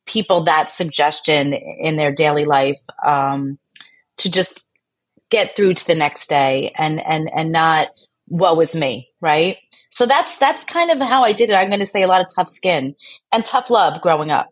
[0.06, 3.58] people that suggestion in their daily life, um,
[4.18, 4.64] to just
[5.30, 7.88] get through to the next day and, and, and not,
[8.28, 9.56] woe is me, right?
[9.90, 11.56] So that's that's kind of how I did it.
[11.56, 12.94] I'm going to say a lot of tough skin
[13.32, 14.48] and tough love growing up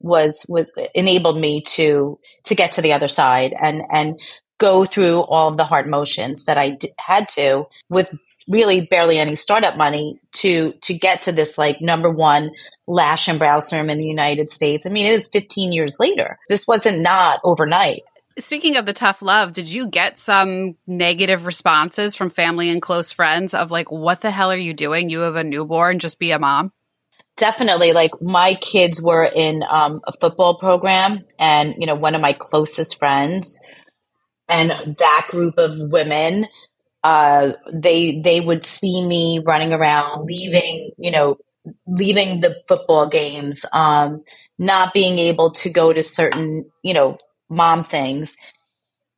[0.00, 4.20] was was enabled me to to get to the other side and and
[4.58, 8.14] go through all of the hard motions that I d- had to with
[8.48, 12.50] really barely any startup money to to get to this like number one
[12.86, 14.86] lash and brow serum in the United States.
[14.86, 16.38] I mean, it is 15 years later.
[16.48, 18.02] This wasn't not overnight.
[18.38, 23.12] Speaking of the tough love, did you get some negative responses from family and close
[23.12, 25.10] friends of like, what the hell are you doing?
[25.10, 26.72] You have a newborn, just be a mom?
[27.40, 27.94] Definitely.
[27.94, 32.34] Like my kids were in um, a football program, and, you know, one of my
[32.34, 33.62] closest friends
[34.48, 36.46] and that group of women
[37.04, 41.36] uh, they they would see me running around, leaving, you know,
[41.86, 44.22] leaving the football games, um,
[44.58, 47.18] not being able to go to certain, you know,
[47.50, 48.36] mom things.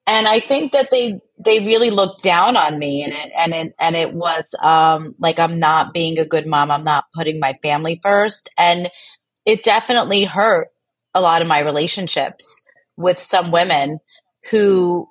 [0.07, 3.75] And I think that they they really looked down on me and it and it
[3.79, 7.55] and it was um like I'm not being a good mom, I'm not putting my
[7.55, 8.51] family first.
[8.59, 8.91] And
[9.47, 10.69] it definitely hurt
[11.15, 12.65] a lot of my relationships
[12.97, 13.99] with some women
[14.51, 15.07] who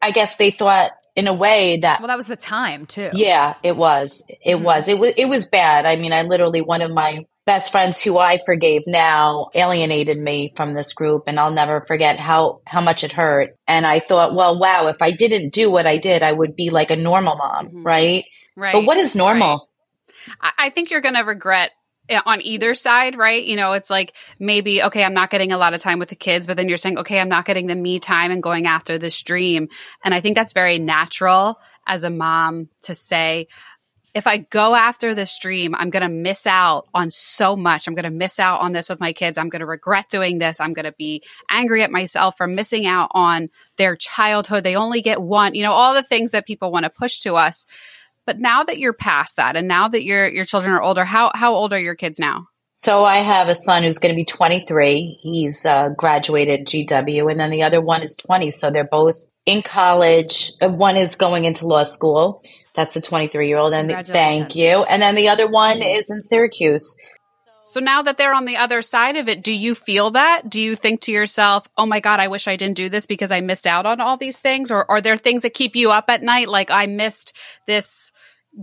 [0.00, 3.10] I guess they thought in a way that well that was the time too.
[3.12, 4.24] Yeah it was.
[4.28, 4.64] It mm-hmm.
[4.64, 4.88] was.
[4.88, 5.84] It was it was bad.
[5.84, 10.52] I mean i literally one of my best friends who i forgave now alienated me
[10.54, 14.34] from this group and i'll never forget how how much it hurt and i thought
[14.34, 17.36] well wow if i didn't do what i did i would be like a normal
[17.36, 17.82] mom mm-hmm.
[17.82, 20.52] right right but what is normal right.
[20.58, 21.70] I think you're going to regret
[22.26, 23.44] on either side, right?
[23.44, 26.16] You know, it's like maybe, okay, I'm not getting a lot of time with the
[26.16, 28.98] kids, but then you're saying, okay, I'm not getting the me time and going after
[28.98, 29.68] this dream.
[30.04, 33.48] And I think that's very natural as a mom to say,
[34.18, 37.86] if I go after this dream, I'm going to miss out on so much.
[37.86, 39.38] I'm going to miss out on this with my kids.
[39.38, 40.60] I'm going to regret doing this.
[40.60, 44.64] I'm going to be angry at myself for missing out on their childhood.
[44.64, 47.36] They only get one, you know, all the things that people want to push to
[47.36, 47.64] us.
[48.26, 51.30] But now that you're past that and now that your your children are older, how
[51.34, 52.48] how old are your kids now?
[52.74, 55.18] So I have a son who's going to be 23.
[55.22, 58.50] He's uh, graduated GW, and then the other one is 20.
[58.50, 60.52] So they're both in college.
[60.60, 62.42] Uh, one is going into law school.
[62.78, 64.84] That's the 23 year old, and the, thank you.
[64.84, 66.96] And then the other one is in Syracuse.
[67.64, 70.48] So now that they're on the other side of it, do you feel that?
[70.48, 73.32] Do you think to yourself, oh my God, I wish I didn't do this because
[73.32, 74.70] I missed out on all these things?
[74.70, 76.48] Or are there things that keep you up at night?
[76.48, 77.32] Like I missed
[77.66, 78.12] this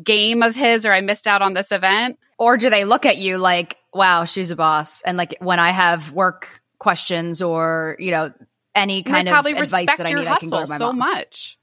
[0.01, 2.17] game of his or I missed out on this event?
[2.37, 5.01] Or do they look at you like, wow, she's a boss?
[5.01, 8.31] And like when I have work questions or, you know,
[8.73, 10.99] any kind of advice that I need, I can go to my so mom.
[10.99, 11.59] much.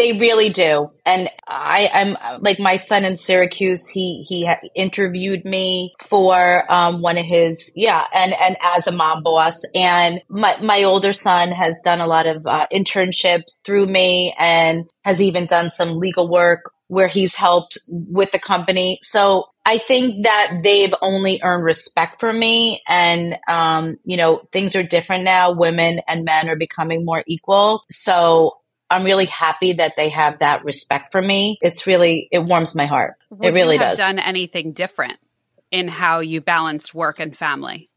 [0.00, 0.92] They really do.
[1.04, 3.86] And I, I'm like my son in Syracuse.
[3.86, 8.02] He, he interviewed me for, um, one of his, yeah.
[8.14, 12.26] And, and as a mom boss and my, my older son has done a lot
[12.26, 17.76] of, uh, internships through me and has even done some legal work where he's helped
[17.88, 18.98] with the company.
[19.02, 22.80] So I think that they've only earned respect from me.
[22.88, 25.52] And, um, you know, things are different now.
[25.52, 27.84] Women and men are becoming more equal.
[27.90, 28.56] So
[28.90, 31.58] I'm really happy that they have that respect for me.
[31.60, 33.14] It's really, it warms my heart.
[33.30, 33.98] Would it really does.
[33.98, 35.18] done anything different
[35.70, 37.88] in how you balance work and family?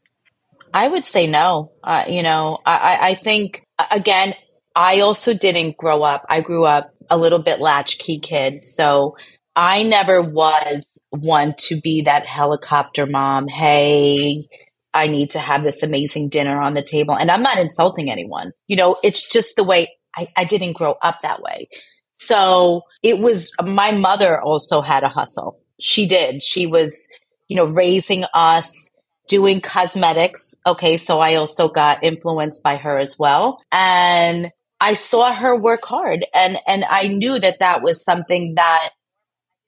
[0.72, 1.72] I would say no.
[1.82, 4.34] Uh, you know, I, I think, again,
[4.74, 6.24] I also didn't grow up.
[6.28, 8.66] I grew up a little bit latchkey kid.
[8.66, 9.16] So
[9.54, 13.46] I never was one to be that helicopter mom.
[13.46, 14.44] Hey,
[14.92, 17.16] I need to have this amazing dinner on the table.
[17.16, 18.52] And I'm not insulting anyone.
[18.66, 21.68] You know, it's just the way I, I didn't grow up that way.
[22.12, 25.60] So it was my mother also had a hustle.
[25.80, 26.42] She did.
[26.42, 27.08] She was,
[27.48, 28.92] you know, raising us,
[29.28, 30.54] doing cosmetics.
[30.66, 30.96] Okay.
[30.96, 33.60] So I also got influenced by her as well.
[33.72, 34.50] And
[34.80, 38.90] I saw her work hard and, and I knew that that was something that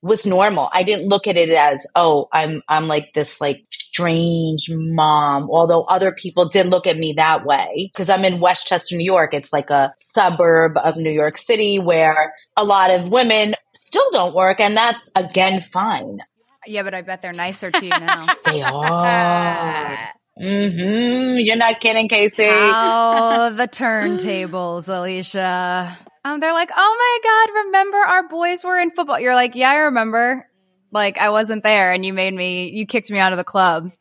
[0.06, 0.68] was normal.
[0.72, 5.48] I didn't look at it as, oh, I'm, I'm like this like strange mom.
[5.50, 9.34] Although other people did look at me that way because I'm in Westchester, New York.
[9.34, 14.34] It's like a suburb of New York City where a lot of women still don't
[14.34, 14.60] work.
[14.60, 16.18] And that's again fine.
[16.66, 18.26] Yeah, but I bet they're nicer to you now.
[18.44, 19.96] they are.
[20.40, 21.38] Mm-hmm.
[21.38, 22.44] You're not kidding, Casey.
[22.46, 25.98] Oh, the turntables, Alicia.
[26.26, 29.20] Um, they're like, oh my God, remember our boys were in football.
[29.20, 30.48] You're like, yeah, I remember.
[30.90, 33.92] Like, I wasn't there and you made me, you kicked me out of the club.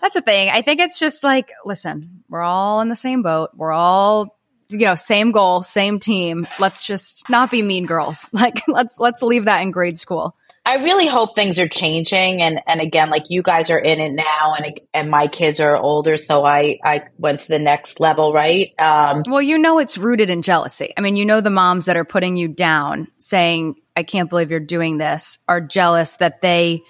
[0.00, 0.48] That's a thing.
[0.48, 3.50] I think it's just like, listen, we're all in the same boat.
[3.54, 4.34] We're all,
[4.70, 6.46] you know, same goal, same team.
[6.58, 8.30] Let's just not be mean girls.
[8.32, 10.36] Like, let's, let's leave that in grade school.
[10.66, 12.40] I really hope things are changing.
[12.40, 15.76] And, and again, like you guys are in it now and, and my kids are
[15.76, 16.16] older.
[16.16, 18.72] So I, I went to the next level, right?
[18.78, 20.94] Um, well, you know, it's rooted in jealousy.
[20.96, 24.50] I mean, you know, the moms that are putting you down saying, I can't believe
[24.50, 26.82] you're doing this are jealous that they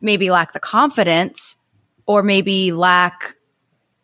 [0.00, 1.56] maybe lack the confidence
[2.06, 3.35] or maybe lack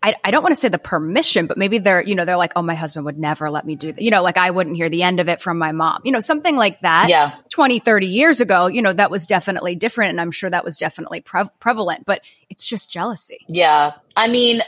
[0.02, 2.52] I, I don't want to say the permission, but maybe they're, you know, they're like,
[2.56, 4.02] oh, my husband would never let me do that.
[4.02, 6.18] You know, like I wouldn't hear the end of it from my mom, you know,
[6.20, 7.08] something like that.
[7.08, 7.34] Yeah.
[7.50, 10.10] 20, 30 years ago, you know, that was definitely different.
[10.10, 13.38] And I'm sure that was definitely pre- prevalent, but it's just jealousy.
[13.48, 13.92] Yeah.
[14.16, 14.60] I mean,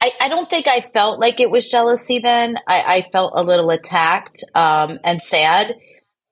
[0.00, 2.56] I, I don't think I felt like it was jealousy then.
[2.68, 5.74] I, I felt a little attacked um, and sad.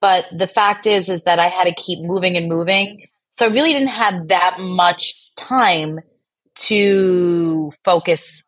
[0.00, 3.06] But the fact is, is that I had to keep moving and moving.
[3.30, 5.98] So I really didn't have that much time
[6.54, 8.44] to focus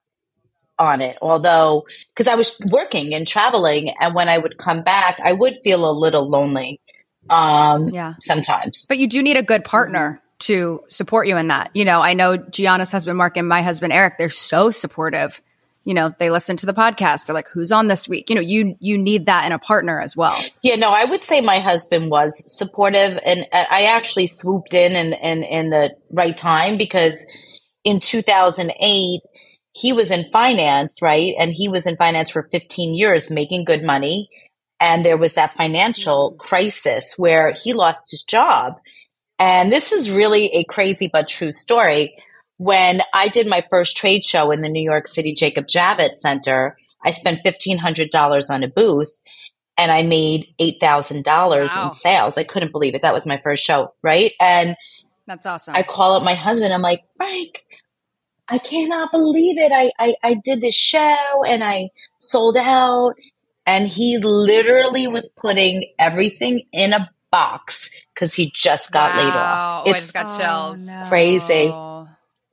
[0.79, 1.17] on it.
[1.23, 5.55] Although, because I was working and traveling, and when I would come back, I would
[5.65, 6.81] feel a little lonely.
[7.29, 8.87] Um, yeah, sometimes.
[8.87, 11.71] But you do need a good partner to support you in that.
[11.75, 14.15] You know, I know Gianna's husband Mark and my husband Eric.
[14.19, 15.41] They're so supportive.
[15.85, 17.27] You know, they listen to the podcast.
[17.27, 20.01] They're like, "Who's on this week?" You know, you you need that in a partner
[20.01, 20.37] as well.
[20.63, 25.13] Yeah, no, I would say my husband was supportive, and I actually swooped in in
[25.15, 27.25] in, in the right time because
[27.87, 29.21] in 2008,
[29.73, 31.35] he was in finance, right?
[31.39, 34.29] And he was in finance for 15 years, making good money.
[34.81, 36.39] And there was that financial mm-hmm.
[36.39, 38.75] crisis where he lost his job.
[39.39, 42.17] And this is really a crazy but true story.
[42.57, 46.77] When I did my first trade show in the New York City Jacob Javits Center,
[47.05, 49.21] I spent $1,500 on a booth
[49.79, 51.25] and I made $8,000
[51.77, 51.89] wow.
[51.89, 52.37] in sales.
[52.37, 53.03] I couldn't believe it.
[53.03, 54.33] That was my first show, right?
[54.41, 54.75] And
[55.27, 55.75] that's awesome.
[55.75, 56.73] I call up my husband.
[56.73, 57.66] I'm like, Frank,
[58.49, 59.73] I cannot believe it.
[59.73, 63.15] I, I, I did this show and I sold out.
[63.69, 69.23] And he literally was putting everything in a box because he just got wow.
[69.23, 69.87] laid off.
[69.87, 70.89] It's oh, I just got oh, chills.
[70.89, 71.09] Oh, no.
[71.09, 71.86] Crazy.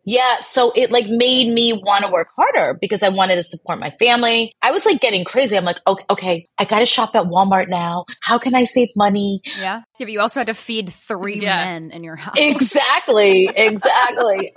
[0.05, 3.79] Yeah, so it like made me want to work harder because I wanted to support
[3.79, 4.53] my family.
[4.61, 5.57] I was like getting crazy.
[5.57, 8.05] I'm like, okay, okay, I got to shop at Walmart now.
[8.21, 9.41] How can I save money?
[9.57, 9.83] Yeah.
[9.99, 11.63] Yeah, but you also had to feed three yeah.
[11.63, 12.35] men in your house.
[12.37, 13.49] Exactly.
[13.63, 14.51] Exactly.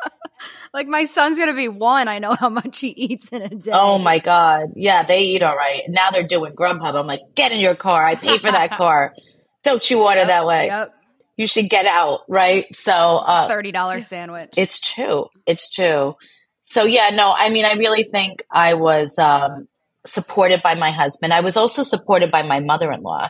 [0.74, 2.09] like my son's going to be one.
[2.09, 3.70] I know how much he eats in a day.
[3.72, 4.70] Oh my God.
[4.74, 5.82] Yeah, they eat all right.
[5.88, 6.94] Now they're doing Grubhub.
[6.94, 8.04] I'm like, get in your car.
[8.04, 9.14] I pay for that car.
[9.62, 10.66] Don't you order yep, that way?
[10.66, 10.96] Yep
[11.37, 12.64] you should get out, right?
[12.75, 14.55] So, uh, $30 sandwich.
[14.57, 15.27] It's true.
[15.46, 16.16] It's true.
[16.62, 19.68] So, yeah, no, I mean, I really think I was um,
[20.05, 21.33] supported by my husband.
[21.33, 23.29] I was also supported by my mother in law.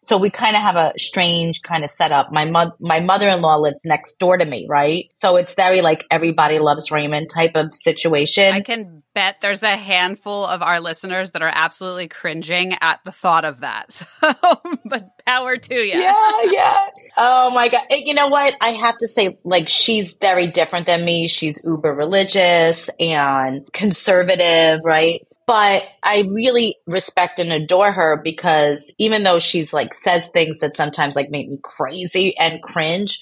[0.00, 2.32] So we kind of have a strange kind of setup.
[2.32, 5.10] My mo- my mother-in-law lives next door to me, right?
[5.16, 8.54] So it's very like everybody loves Raymond type of situation.
[8.54, 13.12] I can bet there's a handful of our listeners that are absolutely cringing at the
[13.12, 14.02] thought of that.
[14.28, 15.98] So, but power to you.
[15.98, 16.76] Yeah, yeah.
[17.16, 17.82] Oh my god.
[17.90, 18.54] You know what?
[18.60, 21.28] I have to say like she's very different than me.
[21.28, 25.26] She's uber religious and conservative, right?
[25.48, 30.76] But I really respect and adore her because even though she's like says things that
[30.76, 33.18] sometimes like make me crazy and cringe,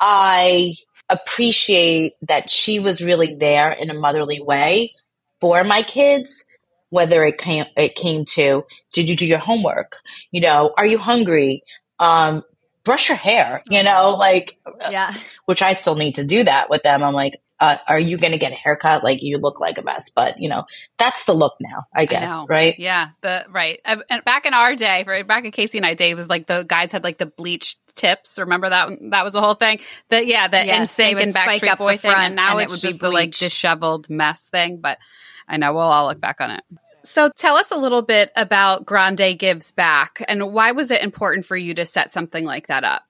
[0.00, 0.72] I
[1.10, 4.94] appreciate that she was really there in a motherly way
[5.40, 6.46] for my kids
[6.88, 9.98] whether it came it came to did you do your homework?
[10.32, 11.62] You know are you hungry?
[11.98, 12.42] Um
[12.84, 14.58] brush your hair you know like
[14.90, 15.14] yeah
[15.44, 18.32] which i still need to do that with them i'm like uh, are you going
[18.32, 19.04] to get a haircut?
[19.04, 20.64] Like you look like a mess, but you know,
[20.98, 22.78] that's the look now, I guess, I right?
[22.78, 23.10] Yeah.
[23.20, 23.78] The, right.
[23.84, 26.64] And back in our day, right, back in Casey and I day was like the
[26.66, 28.38] guys had like the bleached tips.
[28.38, 28.88] Remember that?
[29.10, 29.80] That was the whole thing.
[30.08, 32.12] The, yeah, the yes, NSYNC and Backstreet Boy thing.
[32.16, 34.80] And now and it's just the like disheveled mess thing.
[34.80, 34.98] But
[35.46, 36.64] I know we'll all look back on it.
[37.04, 41.46] So tell us a little bit about Grande Gives Back and why was it important
[41.46, 43.02] for you to set something like that up?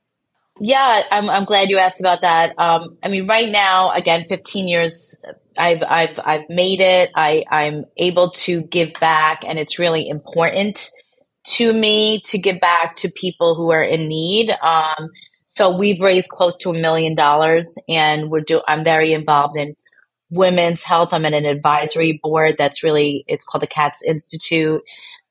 [0.60, 2.58] Yeah, I'm, I'm glad you asked about that.
[2.58, 5.22] Um, I mean, right now, again, 15 years,
[5.56, 7.10] I've, I've, I've made it.
[7.14, 10.90] I, I'm able to give back and it's really important
[11.44, 14.50] to me to give back to people who are in need.
[14.50, 15.08] Um,
[15.46, 19.74] so we've raised close to a million dollars and we're do, I'm very involved in
[20.30, 21.12] women's health.
[21.12, 24.82] I'm in an advisory board that's really, it's called the Katz Institute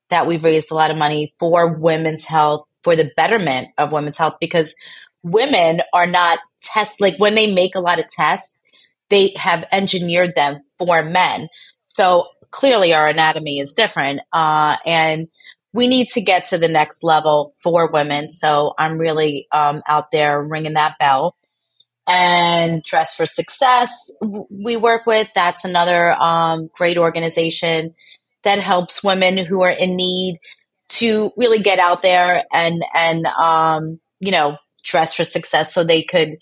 [0.10, 4.18] that we've raised a lot of money for women's health, for the betterment of women's
[4.18, 4.76] health because
[5.24, 8.60] women are not test like when they make a lot of tests,
[9.10, 11.48] they have engineered them for men.
[11.84, 14.21] So clearly our anatomy is different.
[14.32, 15.28] Uh, and
[15.73, 18.30] we need to get to the next level for women.
[18.30, 21.36] So I'm really um, out there ringing that bell.
[22.12, 24.12] And Dress for Success,
[24.50, 25.32] we work with.
[25.36, 27.94] That's another um, great organization
[28.44, 30.40] that helps women who are in need
[30.90, 36.02] to really get out there and and um, you know dress for success so they
[36.02, 36.38] could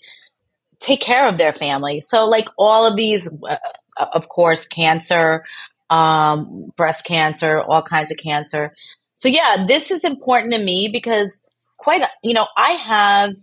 [0.80, 2.00] take care of their family.
[2.00, 3.56] So like all of these, uh,
[4.12, 5.44] of course, cancer,
[5.90, 8.74] um, breast cancer, all kinds of cancer.
[9.16, 11.42] So yeah, this is important to me because
[11.76, 13.34] quite, you know, I have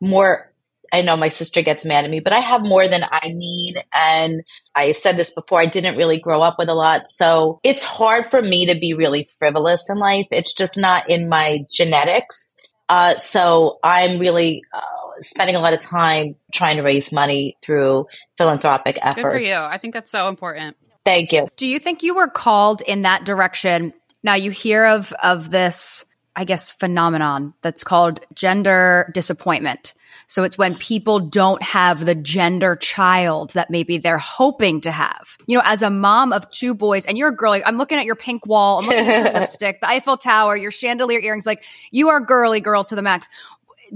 [0.00, 0.52] more
[0.94, 3.82] I know my sister gets mad at me, but I have more than I need.
[3.92, 4.44] And
[4.76, 7.08] I said this before, I didn't really grow up with a lot.
[7.08, 10.28] So it's hard for me to be really frivolous in life.
[10.30, 12.54] It's just not in my genetics.
[12.88, 14.80] Uh, so I'm really uh,
[15.18, 18.06] spending a lot of time trying to raise money through
[18.38, 19.24] philanthropic efforts.
[19.24, 19.56] Good for you.
[19.68, 20.76] I think that's so important.
[21.04, 21.48] Thank you.
[21.56, 23.94] Do you think you were called in that direction?
[24.22, 26.04] Now you hear of of this,
[26.36, 29.92] I guess, phenomenon that's called gender disappointment
[30.26, 35.36] so it's when people don't have the gender child that maybe they're hoping to have.
[35.46, 37.98] You know, as a mom of two boys, and you're a girl, like, I'm looking
[37.98, 41.46] at your pink wall, I'm looking at your lipstick, the Eiffel Tower, your chandelier earrings,
[41.46, 43.28] like you are girly girl to the max.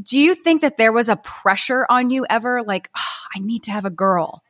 [0.00, 2.62] Do you think that there was a pressure on you ever?
[2.62, 4.42] Like, oh, I need to have a girl.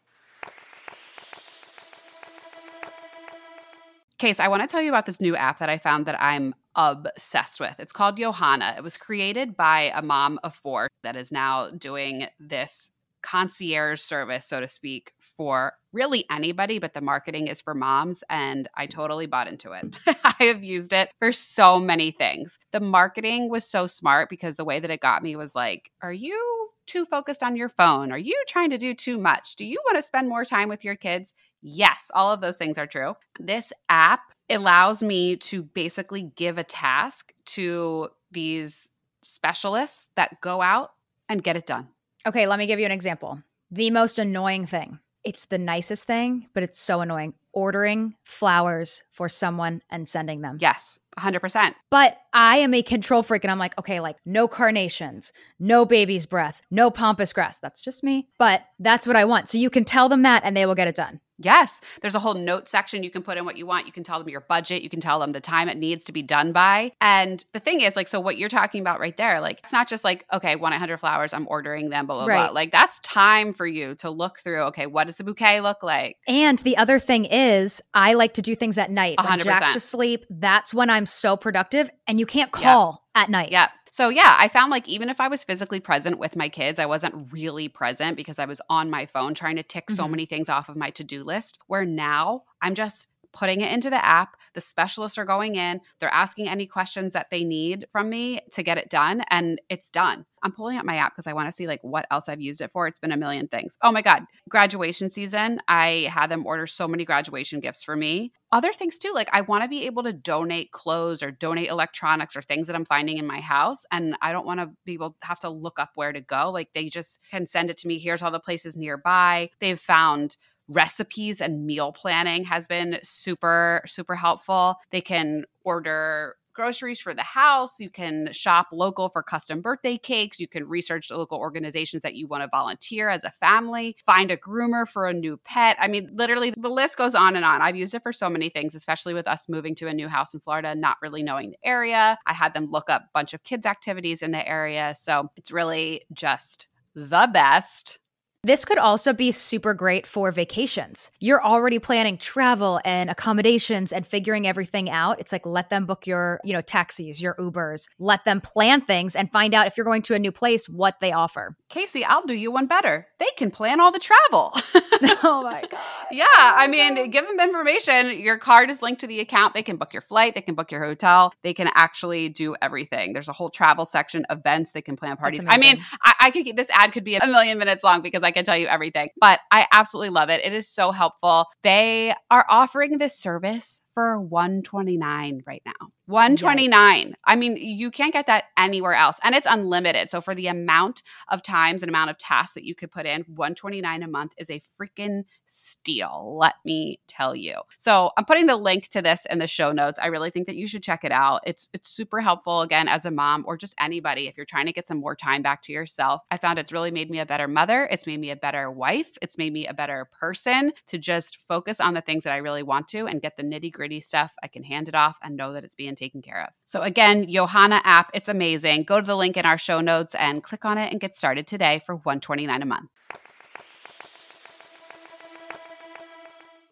[4.19, 6.55] Case, I want to tell you about this new app that I found that I'm
[6.79, 7.75] obsessed with.
[7.79, 8.79] It's called Yohana.
[8.79, 14.47] It was created by a mom of four that is now doing this concierge service,
[14.47, 18.23] so to speak, for really anybody, but the marketing is for moms.
[18.31, 19.99] And I totally bought into it.
[20.25, 22.61] I have used it for so many things.
[22.71, 26.13] The marketing was so smart because the way that it got me was like, are
[26.13, 28.13] you too focused on your phone?
[28.13, 29.57] Are you trying to do too much?
[29.57, 31.35] Do you want to spend more time with your kids?
[31.61, 33.17] Yes, all of those things are true.
[33.39, 38.91] This app allows me to basically give a task to these
[39.23, 40.93] specialists that go out
[41.29, 41.89] and get it done.
[42.27, 43.43] Okay, let me give you an example.
[43.71, 44.99] The most annoying thing.
[45.25, 47.35] It's the nicest thing, but it's so annoying.
[47.53, 50.59] Ordering flowers for someone and sending them.
[50.61, 51.01] Yes.
[51.19, 51.75] 100%.
[51.91, 56.27] But I am a control freak and I'm like, okay, like no carnations, no baby's
[56.27, 57.59] breath, no pampas grass.
[57.59, 58.29] That's just me.
[58.39, 59.49] But that's what I want.
[59.49, 61.21] So you can tell them that and they will get it done.
[61.39, 61.81] Yes.
[62.01, 63.03] There's a whole note section.
[63.03, 63.87] You can put in what you want.
[63.87, 64.83] You can tell them your budget.
[64.83, 66.93] You can tell them the time it needs to be done by.
[67.01, 69.89] And the thing is, like, so what you're talking about right there, like, it's not
[69.89, 72.47] just like, okay, 1 800 flowers, I'm ordering them, blah, blah, right.
[72.47, 72.55] blah.
[72.55, 76.17] Like, that's time for you to look through, okay, what does the bouquet look like?
[76.27, 79.19] And the other thing is, I like to do things at night.
[79.19, 79.29] 100%.
[79.29, 83.25] When Jack's asleep, that's when I'm so productive and you can't call yep.
[83.25, 83.53] at night.
[83.53, 83.69] Yeah.
[83.91, 86.87] So yeah, I found like even if I was physically present with my kids, I
[86.87, 89.97] wasn't really present because I was on my phone trying to tick mm-hmm.
[89.97, 91.59] so many things off of my to-do list.
[91.67, 93.09] Where now I'm just
[93.39, 94.37] putting it into the app.
[94.55, 98.63] The specialists are going in, they're asking any questions that they need from me to
[98.65, 100.25] get it done, and it's done.
[100.43, 102.61] I'm pulling up my app because I want to see like what else I've used
[102.61, 102.87] it for.
[102.87, 103.77] It's been a million things.
[103.83, 104.23] Oh my God.
[104.49, 105.61] Graduation season.
[105.69, 108.33] I had them order so many graduation gifts for me.
[108.53, 109.13] Other things too.
[109.13, 112.77] Like I want to be able to donate clothes or donate electronics or things that
[112.77, 113.85] I'm finding in my house.
[113.91, 116.51] And I don't want to be able to have to look up where to go.
[116.51, 117.99] Like they just can send it to me.
[117.99, 119.51] Here's all the places nearby.
[119.59, 120.37] They've found
[120.69, 124.77] recipes and meal planning has been super, super helpful.
[124.91, 127.79] They can order groceries for the house.
[127.79, 130.41] You can shop local for custom birthday cakes.
[130.41, 134.37] You can research local organizations that you want to volunteer as a family, find a
[134.37, 135.77] groomer for a new pet.
[135.79, 137.63] I mean, literally, the list goes on and on.
[137.63, 140.35] I've used it for so many things, especially with us moving to a new house
[140.35, 142.19] in Florida, not really knowing the area.
[142.27, 144.95] I had them look up a bunch of kids' activities in the area.
[144.97, 146.67] So it's really just
[146.97, 148.01] the best.
[148.45, 151.11] This could also be super great for vacations.
[151.19, 155.19] You're already planning travel and accommodations and figuring everything out.
[155.19, 157.89] It's like let them book your, you know, taxis, your Ubers.
[157.99, 161.01] Let them plan things and find out if you're going to a new place what
[161.01, 161.57] they offer.
[161.69, 163.09] Casey, I'll do you one better.
[163.19, 164.55] They can plan all the travel.
[165.23, 165.81] oh my god.
[166.11, 168.19] yeah, I mean, give them information.
[168.19, 169.55] Your card is linked to the account.
[169.55, 171.33] They can book your flight, they can book your hotel.
[171.43, 173.13] They can actually do everything.
[173.13, 175.45] There's a whole travel section, events, they can plan parties.
[175.47, 178.28] I mean, I, I could this ad could be a million minutes long because I
[178.31, 179.11] can tell you everything.
[179.21, 180.45] But I absolutely love it.
[180.45, 181.47] It is so helpful.
[181.63, 185.89] They are offering this service for 129 right now.
[186.07, 187.09] 129.
[187.09, 187.17] Yes.
[187.27, 189.21] I mean, you can't get that anywhere else.
[189.23, 190.09] And it's unlimited.
[190.09, 193.25] So for the amount of times and amount of tasks that you could put in,
[193.27, 197.61] 129 a month is a freaking steal, let me tell you.
[197.77, 199.99] So I'm putting the link to this in the show notes.
[200.03, 201.43] I really think that you should check it out.
[201.45, 204.73] It's it's super helpful again as a mom or just anybody if you're trying to
[204.73, 206.23] get some more time back to yourself.
[206.31, 207.87] I found it's really made me a better mother.
[207.91, 209.19] It's made me a better wife.
[209.21, 212.63] It's made me a better person to just focus on the things that I really
[212.63, 214.35] want to and get the nitty-gritty stuff.
[214.43, 216.51] I can hand it off and know that it's being taken care of.
[216.65, 218.85] So again, Yohana app, it's amazing.
[218.85, 221.47] Go to the link in our show notes and click on it and get started
[221.47, 222.91] today for 129 a month.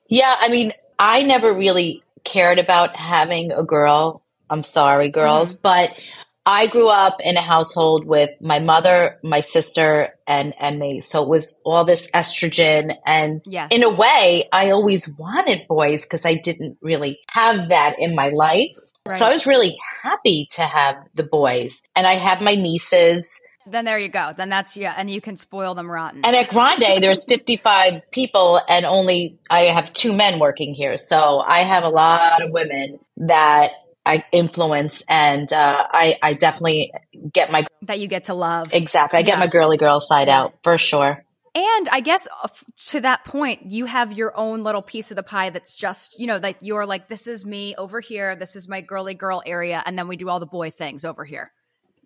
[0.08, 4.22] Yeah, I mean, I never really cared about having a girl.
[4.48, 5.62] I'm sorry, girls, mm-hmm.
[5.62, 6.00] but
[6.46, 11.00] I grew up in a household with my mother, my sister, and and me.
[11.00, 13.68] So it was all this estrogen, and yes.
[13.72, 18.28] in a way, I always wanted boys because I didn't really have that in my
[18.28, 18.70] life.
[19.08, 19.18] Right.
[19.18, 23.42] So I was really happy to have the boys, and I have my nieces.
[23.68, 24.32] Then there you go.
[24.36, 26.24] Then that's yeah, and you can spoil them rotten.
[26.24, 31.42] And at Grande, there's 55 people, and only I have two men working here, so
[31.44, 33.72] I have a lot of women that
[34.06, 36.92] I influence and uh, I, I definitely
[37.32, 39.18] get my that you get to love exactly.
[39.18, 39.26] I yeah.
[39.26, 41.24] get my girly girl side out for sure.
[41.56, 42.48] And I guess uh,
[42.88, 46.26] to that point, you have your own little piece of the pie that's just, you
[46.26, 48.36] know, that you're like, this is me over here.
[48.36, 49.82] This is my girly girl area.
[49.86, 51.50] And then we do all the boy things over here.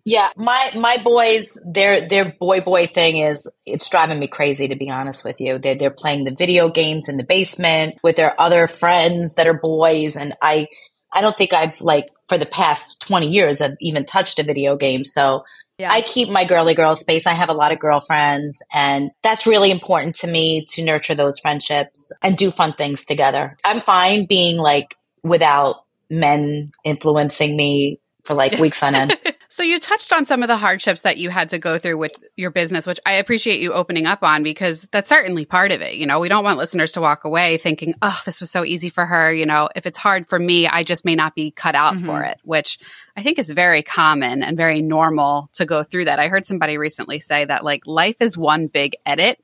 [0.05, 0.29] Yeah.
[0.37, 4.89] My, my boys, their, their boy boy thing is, it's driving me crazy to be
[4.89, 5.59] honest with you.
[5.59, 9.59] They're, they're playing the video games in the basement with their other friends that are
[9.59, 10.15] boys.
[10.15, 10.69] And I,
[11.13, 14.75] I don't think I've like for the past 20 years I've even touched a video
[14.75, 15.03] game.
[15.03, 15.43] So
[15.77, 15.89] yeah.
[15.91, 17.25] I keep my girly girl space.
[17.25, 21.39] I have a lot of girlfriends and that's really important to me to nurture those
[21.39, 23.57] friendships and do fun things together.
[23.65, 29.17] I'm fine being like without men influencing me for like weeks on end.
[29.51, 32.13] So you touched on some of the hardships that you had to go through with
[32.37, 35.95] your business, which I appreciate you opening up on because that's certainly part of it.
[35.95, 38.87] You know, we don't want listeners to walk away thinking, "Oh, this was so easy
[38.87, 41.75] for her." You know, if it's hard for me, I just may not be cut
[41.75, 42.05] out mm-hmm.
[42.05, 42.79] for it, which
[43.17, 46.17] I think is very common and very normal to go through that.
[46.17, 49.37] I heard somebody recently say that like life is one big edit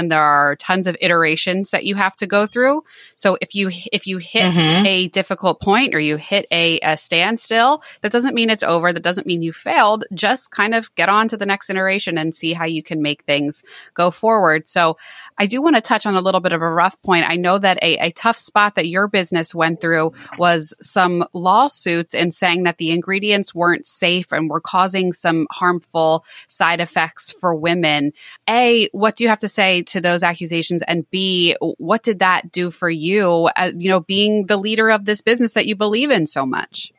[0.00, 2.82] and there are tons of iterations that you have to go through.
[3.14, 4.86] So if you if you hit mm-hmm.
[4.86, 8.94] a difficult point or you hit a, a standstill, that doesn't mean it's over.
[8.94, 10.04] That doesn't mean you failed.
[10.14, 13.24] Just kind of get on to the next iteration and see how you can make
[13.24, 14.66] things go forward.
[14.66, 14.96] So
[15.36, 17.28] I do want to touch on a little bit of a rough point.
[17.28, 22.14] I know that a, a tough spot that your business went through was some lawsuits
[22.14, 27.54] and saying that the ingredients weren't safe and were causing some harmful side effects for
[27.54, 28.12] women.
[28.48, 30.82] A, what do you have to say to those accusations?
[30.82, 35.04] And B, what did that do for you, uh, you know, being the leader of
[35.04, 36.92] this business that you believe in so much?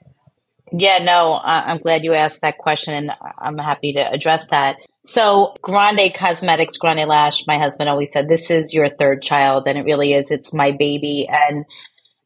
[0.73, 4.77] Yeah, no, I'm glad you asked that question and I'm happy to address that.
[5.03, 9.67] So, Grande Cosmetics, Grande Lash, my husband always said, this is your third child.
[9.67, 10.31] And it really is.
[10.31, 11.27] It's my baby.
[11.27, 11.65] And,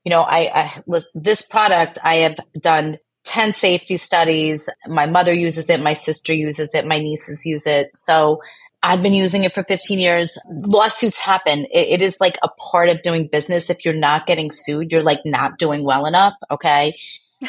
[0.04, 0.82] you know, I, I
[1.16, 4.70] this product, I have done 10 safety studies.
[4.86, 5.82] My mother uses it.
[5.82, 6.86] My sister uses it.
[6.86, 7.90] My nieces use it.
[7.96, 8.42] So
[8.86, 10.38] I've been using it for 15 years.
[10.48, 11.66] Lawsuits happen.
[11.74, 13.72] It, it is like a part of doing business.
[13.72, 16.34] If you're not getting sued, you're like not doing well enough.
[16.52, 16.94] Okay.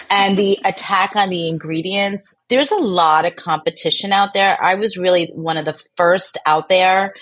[0.08, 4.56] and the attack on the ingredients, there's a lot of competition out there.
[4.62, 7.12] I was really one of the first out there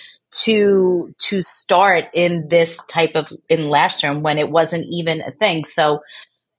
[0.44, 5.32] to to start in this type of in lash serum when it wasn't even a
[5.32, 5.64] thing.
[5.64, 6.00] So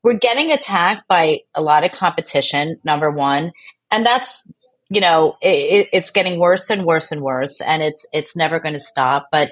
[0.04, 3.54] we're getting attacked by a lot of competition, number one.
[3.92, 4.52] And that's
[4.90, 8.74] you know, it, it's getting worse and worse and worse, and it's it's never going
[8.74, 9.30] to stop.
[9.32, 9.52] But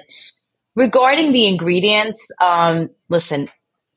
[0.76, 3.48] regarding the ingredients, um, listen,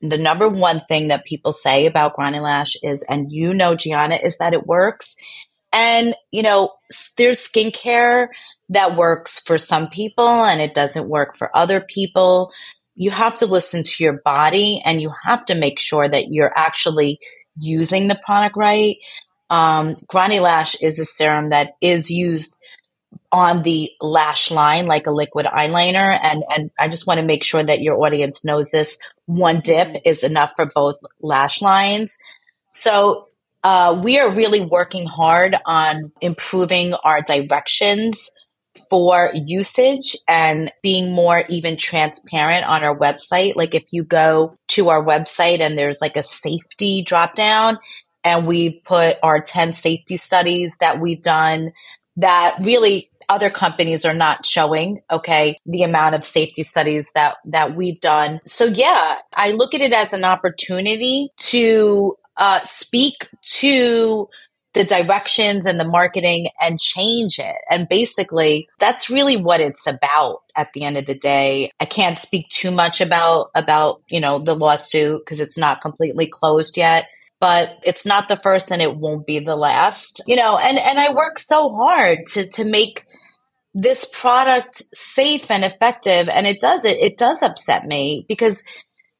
[0.02, 4.16] the number one thing that people say about Grande Lash is, and you know, Gianna,
[4.16, 5.16] is that it works.
[5.72, 6.74] And you know,
[7.18, 8.28] there's skincare
[8.70, 12.52] that works for some people, and it doesn't work for other people.
[12.96, 16.54] You have to listen to your body, and you have to make sure that you're
[16.56, 17.20] actually
[17.60, 18.98] using the product right.
[19.50, 22.58] Um, Grande Lash is a serum that is used
[23.32, 26.18] on the lash line like a liquid eyeliner.
[26.22, 28.98] And, and I just want to make sure that your audience knows this.
[29.26, 29.98] One dip mm-hmm.
[30.06, 32.18] is enough for both lash lines.
[32.70, 33.28] So,
[33.64, 38.30] uh, we are really working hard on improving our directions
[38.90, 43.56] for usage and being more even transparent on our website.
[43.56, 47.78] Like if you go to our website and there's like a safety drop down,
[48.28, 51.72] and we've put our 10 safety studies that we've done
[52.18, 57.76] that really other companies are not showing okay the amount of safety studies that that
[57.76, 58.40] we've done.
[58.46, 64.28] So yeah i look at it as an opportunity to uh, speak to
[64.74, 67.56] the directions and the marketing and change it.
[67.70, 71.72] And basically that's really what it's about at the end of the day.
[71.80, 76.28] I can't speak too much about about you know the lawsuit because it's not completely
[76.28, 77.08] closed yet
[77.40, 80.22] but it's not the first and it won't be the last.
[80.28, 83.06] You know, and, and I work so hard to, to make
[83.74, 86.30] this product safe and effective.
[86.30, 88.64] And it does it, it does upset me because,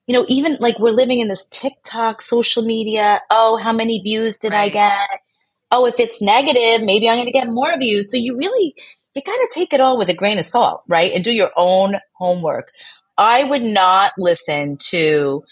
[0.08, 3.22] you know, even like we're living in this TikTok social media.
[3.30, 4.64] Oh, how many views did right.
[4.66, 5.08] I get?
[5.70, 8.10] Oh, if it's negative, maybe I'm going to get more views.
[8.10, 8.74] So you really,
[9.14, 11.12] you got to take it all with a grain of salt, right?
[11.14, 12.72] And do your own homework.
[13.18, 15.44] I would not listen to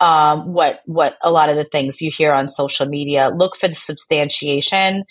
[0.00, 3.30] um, what what a lot of the things you hear on social media.
[3.34, 5.04] Look for the substantiation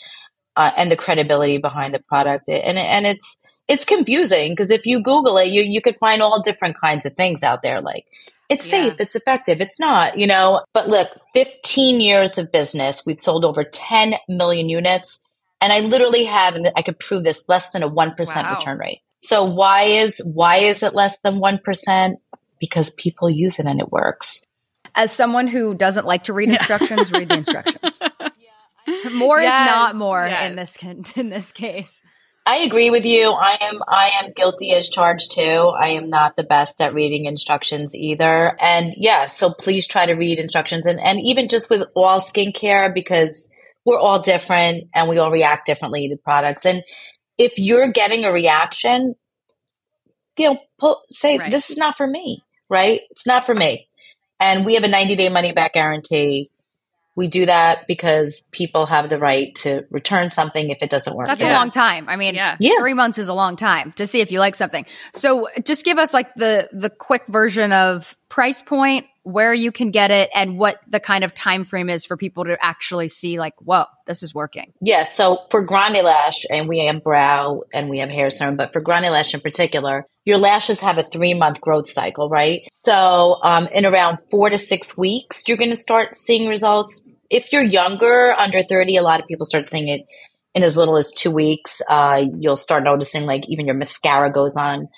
[0.56, 5.02] uh, and the credibility behind the product, and and it's it's confusing because if you
[5.02, 7.82] Google it, you you could find all different kinds of things out there.
[7.82, 8.06] Like
[8.50, 8.90] it's yeah.
[8.90, 10.64] safe, it's effective, it's not, you know.
[10.74, 15.20] But look, 15 years of business, we've sold over 10 million units,
[15.62, 18.56] and I literally have, and I could prove this, less than a one percent wow.
[18.56, 19.02] return rate.
[19.22, 22.20] So why is why is it less than one percent?
[22.60, 24.45] Because people use it and it works.
[24.96, 28.00] As someone who doesn't like to read instructions, read the instructions.
[29.14, 30.50] More yes, is not more yes.
[30.50, 32.04] in this in this case.
[32.46, 33.32] I agree with you.
[33.32, 35.42] I am I am guilty as charged too.
[35.42, 38.56] I am not the best at reading instructions either.
[38.62, 42.94] And yeah, so please try to read instructions and, and even just with all skincare
[42.94, 43.52] because
[43.84, 46.68] we're all different and we all react differently to products.
[46.68, 46.84] And
[47.40, 49.16] if you're getting a reaction,
[50.38, 51.50] you know, pull, say right.
[51.50, 53.00] this is not for me, right?
[53.10, 53.88] It's not for me.
[54.40, 56.50] And we have a 90 day money back guarantee
[57.16, 61.28] we do that because people have the right to return something if it doesn't work.
[61.28, 61.54] That's yeah.
[61.54, 62.10] a long time.
[62.10, 62.58] I mean, yeah.
[62.80, 64.86] three months is a long time to see if you like something.
[65.14, 69.92] So just give us like the the quick version of price point, where you can
[69.92, 73.40] get it, and what the kind of time frame is for people to actually see
[73.40, 74.74] like, whoa, this is working.
[74.82, 75.06] Yeah.
[75.06, 78.82] So for Grande Lash, and we have brow and we have hair serum, but for
[78.82, 82.68] Grande Lash in particular, your lashes have a three month growth cycle, right?
[82.74, 87.54] So um, in around four to six weeks, you're going to start seeing results if
[87.54, 90.02] you're younger, under 30, a lot of people start seeing it
[90.54, 91.82] in as little as two weeks.
[91.90, 94.90] Uh, you'll start noticing like even your mascara goes on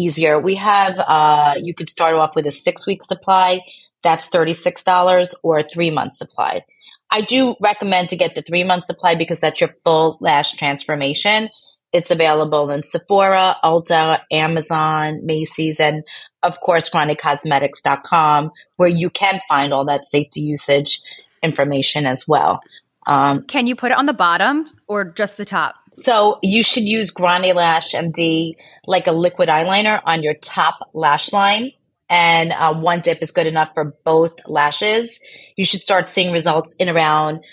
[0.00, 0.38] easier.
[0.38, 3.60] We have, uh, you could start off with a six week supply.
[4.02, 6.64] That's $36 or a three month supply.
[7.10, 11.48] I do recommend to get the three month supply because that's your full lash transformation.
[11.92, 16.04] It's available in Sephora, Ulta, Amazon, Macy's, and
[16.42, 21.02] of course, grandecosmetics.com, where you can find all that safety usage
[21.42, 22.60] information as well.
[23.06, 25.74] Um, Can you put it on the bottom or just the top?
[25.96, 28.54] So you should use Grande Lash MD
[28.86, 31.72] like a liquid eyeliner on your top lash line.
[32.08, 35.20] And uh, one dip is good enough for both lashes.
[35.56, 37.44] You should start seeing results in around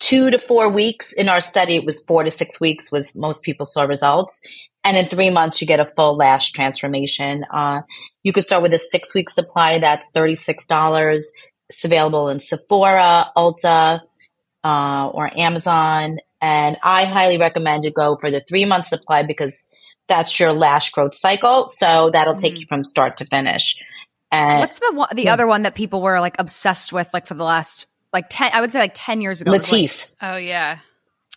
[0.00, 1.12] two to four weeks.
[1.12, 4.40] In our study, it was four to six weeks was most people saw results.
[4.82, 7.44] And in three months, you get a full lash transformation.
[7.52, 7.82] Uh,
[8.22, 9.78] you could start with a six week supply.
[9.78, 11.22] That's $36.
[11.68, 14.00] It's available in Sephora, Ulta,
[14.64, 16.18] uh, or Amazon.
[16.40, 19.64] And I highly recommend to go for the three month supply because
[20.08, 21.68] that's your lash growth cycle.
[21.68, 22.60] So that'll take mm-hmm.
[22.60, 23.82] you from start to finish.
[24.32, 25.32] And what's the one, the yeah.
[25.32, 28.60] other one that people were like obsessed with, like for the last like ten, I
[28.60, 29.50] would say like ten years ago.
[29.50, 30.14] Latisse.
[30.20, 30.78] Like, oh yeah.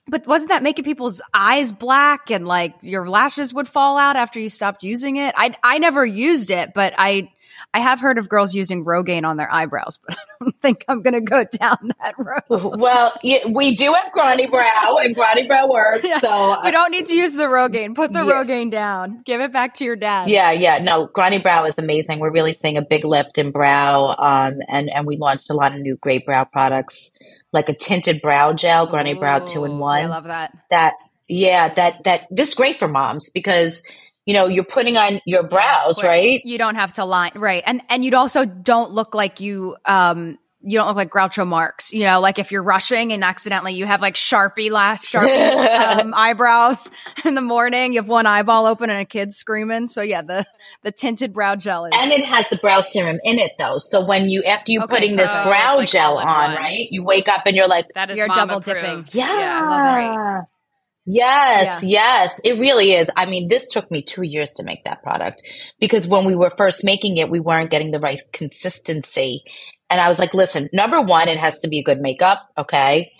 [0.07, 4.39] But wasn't that making people's eyes black and like your lashes would fall out after
[4.39, 5.33] you stopped using it?
[5.37, 7.31] I I never used it, but I
[7.73, 11.01] I have heard of girls using Rogaine on their eyebrows, but I don't think I'm
[11.01, 12.43] going to go down that road.
[12.83, 13.13] Well,
[13.49, 16.05] we do have Grande Brow, and Grande Brow works.
[16.07, 17.95] Yeah, so we don't need to use the Rogaine.
[17.95, 18.31] Put the yeah.
[18.31, 19.21] Rogaine down.
[19.23, 20.29] Give it back to your dad.
[20.29, 20.79] Yeah, yeah.
[20.79, 22.19] No, Grande Brow is amazing.
[22.19, 25.73] We're really seeing a big lift in brow, um, and and we launched a lot
[25.73, 27.11] of new great brow products,
[27.51, 30.05] like a tinted brow gel, Grande Ooh, Brow two in one.
[30.05, 30.57] I love that.
[30.69, 30.93] That
[31.27, 33.83] yeah, that that this is great for moms because
[34.25, 36.41] you know, you're putting on your brows, right?
[36.43, 37.63] You don't have to line, right?
[37.65, 41.91] And and you'd also don't look like you um you don't look like Groucho Marx,
[41.91, 46.13] you know, like if you're rushing and accidentally you have like Sharpie lash, Sharpie um,
[46.15, 46.89] eyebrows
[47.25, 49.89] in the morning, you have one eyeball open and a kid screaming.
[49.89, 50.45] So yeah, the
[50.83, 53.77] the tinted brow gel is, and it has the brow serum in it though.
[53.77, 56.55] So when you after you okay, putting this brow like gel on, one.
[56.55, 58.81] right, you wake up and you're like, that is you're double approved.
[58.81, 59.05] dipping.
[59.11, 60.41] Yeah, yeah
[61.05, 61.99] Yes, yeah.
[62.23, 63.09] yes, it really is.
[63.15, 65.43] I mean, this took me two years to make that product
[65.79, 69.43] because when we were first making it, we weren't getting the right consistency.
[69.89, 72.49] And I was like, listen, number one, it has to be a good makeup.
[72.57, 73.11] Okay.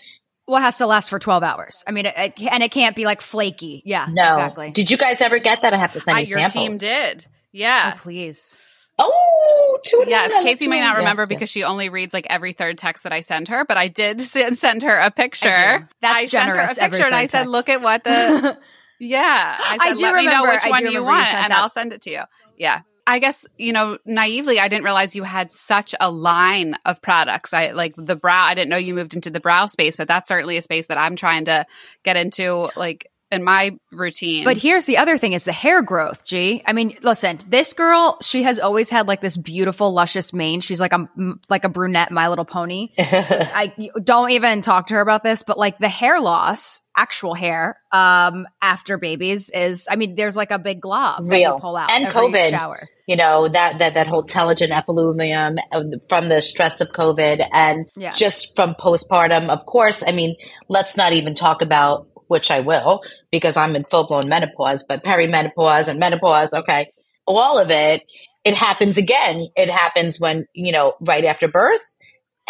[0.48, 1.84] Well, it has to last for 12 hours.
[1.86, 3.82] I mean, it, it, and it can't be like flaky.
[3.86, 4.08] Yeah.
[4.10, 4.34] No.
[4.34, 4.72] Exactly.
[4.72, 5.74] Did you guys ever get that?
[5.74, 6.80] I have to send you your samples.
[6.80, 7.26] team did.
[7.52, 7.94] Yeah.
[7.96, 8.60] Oh, please.
[9.00, 10.32] Oh, yes.
[10.44, 13.22] Casey may not remember yes, because she only reads like every third text that I
[13.22, 15.90] send her, but I did send her a picture.
[16.02, 16.76] That's I generous.
[16.76, 17.52] Sent her a picture and I said, text.
[17.52, 18.58] "Look at what the."
[19.00, 20.50] yeah, I, said, I do Let remember.
[20.50, 21.60] Which I one you want, you and that.
[21.60, 22.22] I'll send it to you.
[22.58, 22.82] Yeah.
[23.06, 27.54] I guess, you know, naively, I didn't realize you had such a line of products.
[27.54, 28.46] I like the brow.
[28.46, 30.98] I didn't know you moved into the brow space, but that's certainly a space that
[30.98, 31.66] I'm trying to
[32.04, 32.70] get into.
[32.78, 34.46] Like, in my routine.
[34.46, 36.64] But here's the other thing is the hair growth, G.
[36.66, 40.62] I mean, listen, this girl, she has always had like this beautiful luscious mane.
[40.62, 41.08] She's like a
[41.50, 42.90] like a brunette my little pony.
[42.98, 43.74] I
[44.04, 48.46] don't even talk to her about this, but like the hair loss, actual hair um
[48.62, 51.60] after babies is I mean, there's like a big glob Real.
[51.60, 52.50] pull out and COVID.
[52.52, 52.88] shower.
[53.08, 57.88] you know that that that whole telogen effluvium uh, from the stress of COVID and
[57.98, 58.14] Yeah.
[58.14, 59.50] just from postpartum.
[59.50, 60.36] Of course, I mean,
[60.70, 65.04] let's not even talk about which I will because I'm in full blown menopause, but
[65.04, 66.88] perimenopause and menopause, okay,
[67.26, 68.02] all of it.
[68.44, 69.48] It happens again.
[69.56, 71.96] It happens when you know right after birth,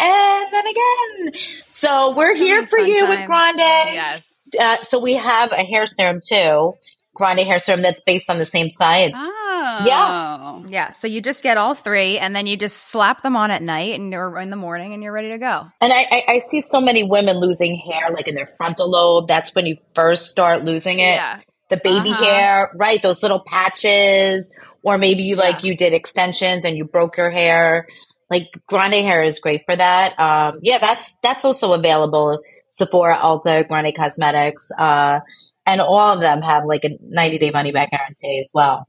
[0.00, 1.32] and then again.
[1.66, 3.26] So we're So here for you with.
[3.26, 4.48] Grande Yes.
[4.58, 6.74] uh, so we have a hair serum too,
[7.14, 9.16] Grande hair serum that's based on the same science.
[9.16, 9.82] Oh.
[9.86, 10.62] Yeah.
[10.68, 10.90] Yeah.
[10.90, 13.98] So you just get all three and then you just slap them on at night
[13.98, 15.66] and or in the morning and you're ready to go.
[15.80, 19.28] And I, I, I see so many women losing hair, like in their frontal lobe.
[19.28, 21.14] That's when you first start losing it.
[21.16, 21.40] Yeah.
[21.70, 22.24] The baby Uh-huh.
[22.24, 23.00] hair, right?
[23.02, 24.52] Those little patches,
[24.82, 27.86] or maybe you like you did extensions and you broke your hair.
[28.30, 30.18] Like Grande hair is great for that.
[30.20, 32.40] Um, yeah, that's that's also available.
[32.70, 35.20] Sephora, Ulta, Grande Cosmetics, uh,
[35.66, 38.86] and all of them have like a 90 day money back guarantee as well.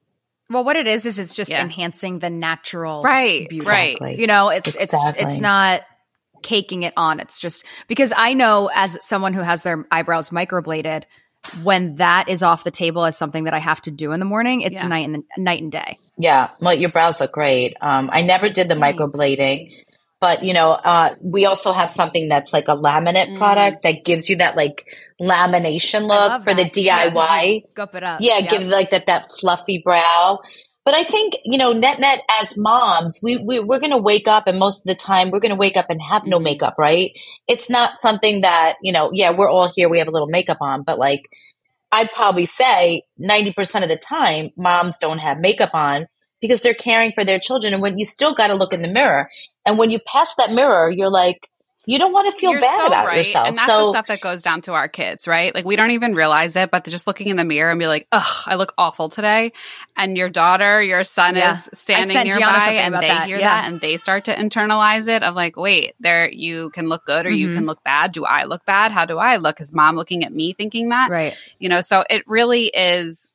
[0.50, 1.62] Well, what it is is it's just Yeah.
[1.62, 3.50] enhancing the natural Right.
[3.50, 3.66] beauty.
[3.66, 4.18] Right.
[4.20, 5.24] You know, it's it's Exactly.
[5.26, 5.82] it's not
[6.44, 7.20] caking it on.
[7.20, 11.04] It's just because I know as someone who has their eyebrows microbladed,
[11.64, 14.26] when that is off the table as something that I have to do in the
[14.26, 14.90] morning, it's Yeah.
[14.90, 15.98] night and night and day.
[16.18, 17.76] Yeah, well, your brows look great.
[17.82, 19.00] Um, I never did the Thanks.
[19.02, 19.72] microblading,
[20.26, 23.38] but you know, uh, we also have something that's like a laminate Mm.
[23.38, 24.78] product that gives you that like
[25.22, 26.78] lamination look for the that.
[26.78, 27.62] Yeah, 'cause DIY.
[27.76, 28.22] Gup it up.
[28.22, 30.40] Yeah, give like that that fluffy brow.
[30.84, 34.48] But I think you know, net net as moms, we, we we're gonna wake up,
[34.48, 36.44] and most of the time we're gonna wake up and have no Mhm.
[36.44, 37.12] makeup, right?
[37.48, 39.10] It's not something that you know.
[39.14, 39.90] Yeah, we're all here.
[39.90, 41.22] We have a little makeup on, but like
[41.92, 46.08] I'd probably say ninety percent of the time, moms don't have makeup on
[46.42, 47.74] because they're caring for their children.
[47.74, 49.30] And when you still got to look in the mirror,
[49.66, 51.50] and when you pass that mirror, you're like,
[51.88, 53.18] you don't want to feel You're bad so about right.
[53.20, 53.48] yourself.
[53.48, 55.54] And that's the so stuff that goes down to our kids, right?
[55.54, 58.08] Like we don't even realize it, but just looking in the mirror and be like,
[58.12, 59.52] ugh, I look awful today.
[59.96, 61.52] And your daughter, your son Yeah.
[61.52, 63.28] is standing nearby and they that.
[63.28, 63.62] hear Yeah.
[63.62, 67.28] that and they start to internalize it of like, wait, there you can look good
[67.28, 67.54] or you Mhm.
[67.54, 68.12] can look bad.
[68.14, 68.92] Do I look bad?
[68.92, 69.62] How do I look?
[69.62, 71.12] Is mom looking at me thinking that?
[71.12, 71.36] Right.
[71.60, 73.30] You know, so it really is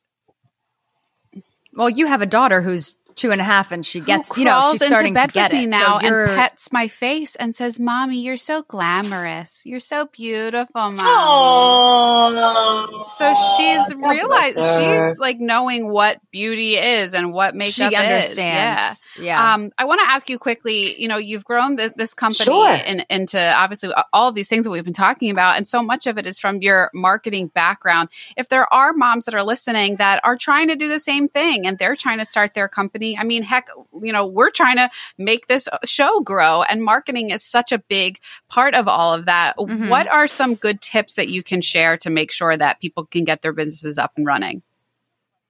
[1.73, 4.59] Well, you have a daughter who's two and a half and she gets, you know,
[4.59, 5.69] crawls she's starting bed to get with me it.
[5.69, 9.63] now so and pets my face and says, "Mommy, you're so glamorous.
[9.65, 17.13] You're so beautiful, mommy." Oh, So she's God realized she's like knowing what beauty is
[17.13, 18.37] and what makeup she is.
[18.37, 18.93] Yeah.
[19.19, 19.53] Yeah.
[19.53, 20.99] Um, I want to ask you quickly.
[21.01, 22.73] You know, you've grown th- this company Sure.
[22.75, 26.07] in, into obviously all of these things that we've been talking about, and so much
[26.07, 28.09] of it is from your marketing background.
[28.37, 31.67] If there are moms that are listening that are trying to do the same thing
[31.67, 33.67] and they're trying to start their company, I mean, heck,
[34.01, 38.19] you know, we're trying to make this show grow, and marketing is such a big
[38.49, 39.57] part of all of that.
[39.57, 39.89] Mhm.
[39.89, 43.23] What are some good tips that you can share to make sure that people can
[43.23, 44.63] get their businesses up and running?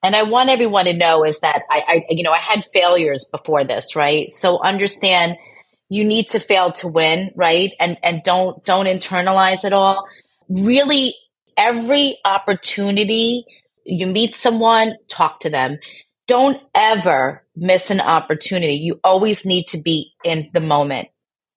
[0.03, 3.29] and I want everyone to know is that I, I, you know, I had failures
[3.31, 4.31] before this, right?
[4.31, 5.37] So understand
[5.89, 7.71] you need to fail to win, right?
[7.79, 10.07] And and don't don't internalize it all.
[10.49, 11.13] Really,
[11.57, 13.45] every opportunity
[13.85, 15.77] you meet someone, talk to them.
[16.27, 18.75] Don't ever miss an opportunity.
[18.75, 21.09] You always need to be in the moment.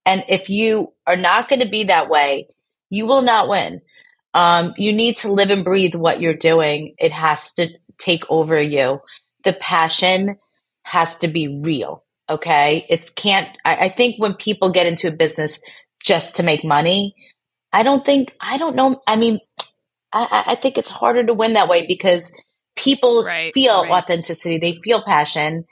[0.07, 2.49] And if you are not going to be that way,
[2.91, 3.81] you will not win.
[4.35, 6.95] Um, you need to live and breathe what you're doing.
[6.99, 9.01] It has to take over you.
[9.45, 10.37] The passion
[10.83, 12.05] has to be real.
[12.29, 12.85] Okay.
[12.89, 15.61] It can't, I, I think when people get into a business
[16.01, 17.15] just to make money,
[17.73, 19.01] I don't think, I don't know.
[19.07, 19.39] I mean,
[20.13, 22.33] I, I- I think it's harder to win that way because
[22.77, 23.91] people Right, feel right.
[23.91, 24.59] authenticity.
[24.59, 25.65] They feel passion.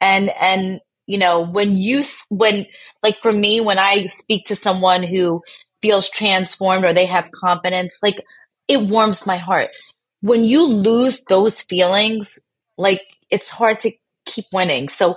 [0.00, 2.66] And, and, you know, when you, when,
[3.02, 5.42] like for me, when I speak to someone who
[5.82, 8.22] feels transformed or they have confidence, like
[8.68, 9.70] it warms my heart.
[10.20, 12.38] When you lose those feelings,
[12.76, 13.92] like it's hard to
[14.24, 14.88] keep winning.
[14.88, 15.16] So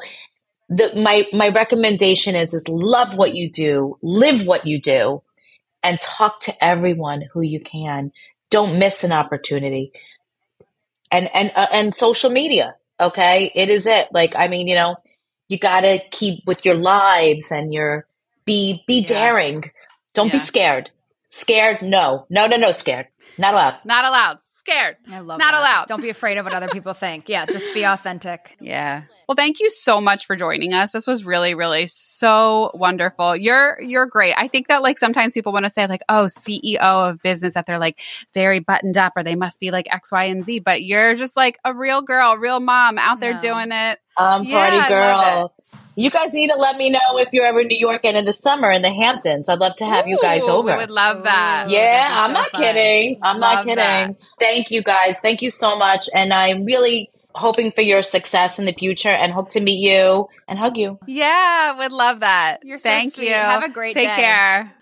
[0.69, 5.23] the, my, my recommendation is, is love what you do, live what you do
[5.81, 8.11] and talk to everyone who you can.
[8.51, 9.91] Don't miss an opportunity.
[11.11, 12.75] And, and, uh, and social media.
[12.99, 13.51] Okay.
[13.55, 14.09] It is it.
[14.13, 14.97] Like, I mean, you know,
[15.47, 18.05] you gotta keep with your lives and your,
[18.45, 19.07] be, be Yeah.
[19.07, 19.63] daring.
[20.13, 20.91] Don't be scared.
[21.29, 21.81] Scared?
[21.81, 22.25] No.
[22.29, 23.07] No, no, no, scared.
[23.37, 23.77] Not allowed.
[23.85, 24.37] Not allowed.
[24.59, 24.97] Scared.
[25.09, 25.59] I love Not that.
[25.59, 25.87] allowed.
[25.87, 27.29] Don't be afraid of what other people think.
[27.29, 28.57] Yeah, just be authentic.
[28.59, 29.03] Yeah.
[29.27, 30.91] Well, thank you so much for joining us.
[30.91, 33.35] This was really, really so wonderful.
[33.35, 34.33] You're you're great.
[34.35, 37.65] I think that like sometimes people want to say like, oh, CEO of business that
[37.65, 37.99] they're like
[38.33, 40.59] very buttoned up or they must be like X, Y, and Z.
[40.59, 43.99] But you're just like a real girl, real mom out there doing it.
[44.17, 45.55] Um, Yeah, I party love girl.
[45.95, 48.23] You guys need to let me know if you're ever in New York and in
[48.23, 49.49] the summer in the Hamptons.
[49.49, 50.71] I'd love to have you guys over.
[50.71, 51.65] We would love that.
[51.69, 52.61] Yeah, that'd I'm so not fun.
[52.61, 53.19] kidding.
[53.21, 53.75] I'm not kidding.
[53.75, 54.15] that.
[54.39, 55.19] Thank you guys.
[55.19, 56.07] Thank you so much.
[56.15, 60.29] And I'm really hoping for your success in the future and hope to meet you
[60.47, 60.99] and hug you.
[61.05, 62.59] Yeah, would love that.
[62.63, 63.27] You're so Thank sweet.
[63.27, 63.33] you.
[63.33, 64.15] Have a great Take day.
[64.15, 64.73] Take care.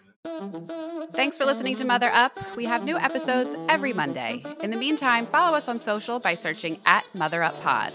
[1.14, 2.38] Thanks for listening to Mother Up.
[2.56, 4.44] We have new episodes every Monday.
[4.62, 7.94] In the meantime, follow us on social by searching at Mother Up Pod.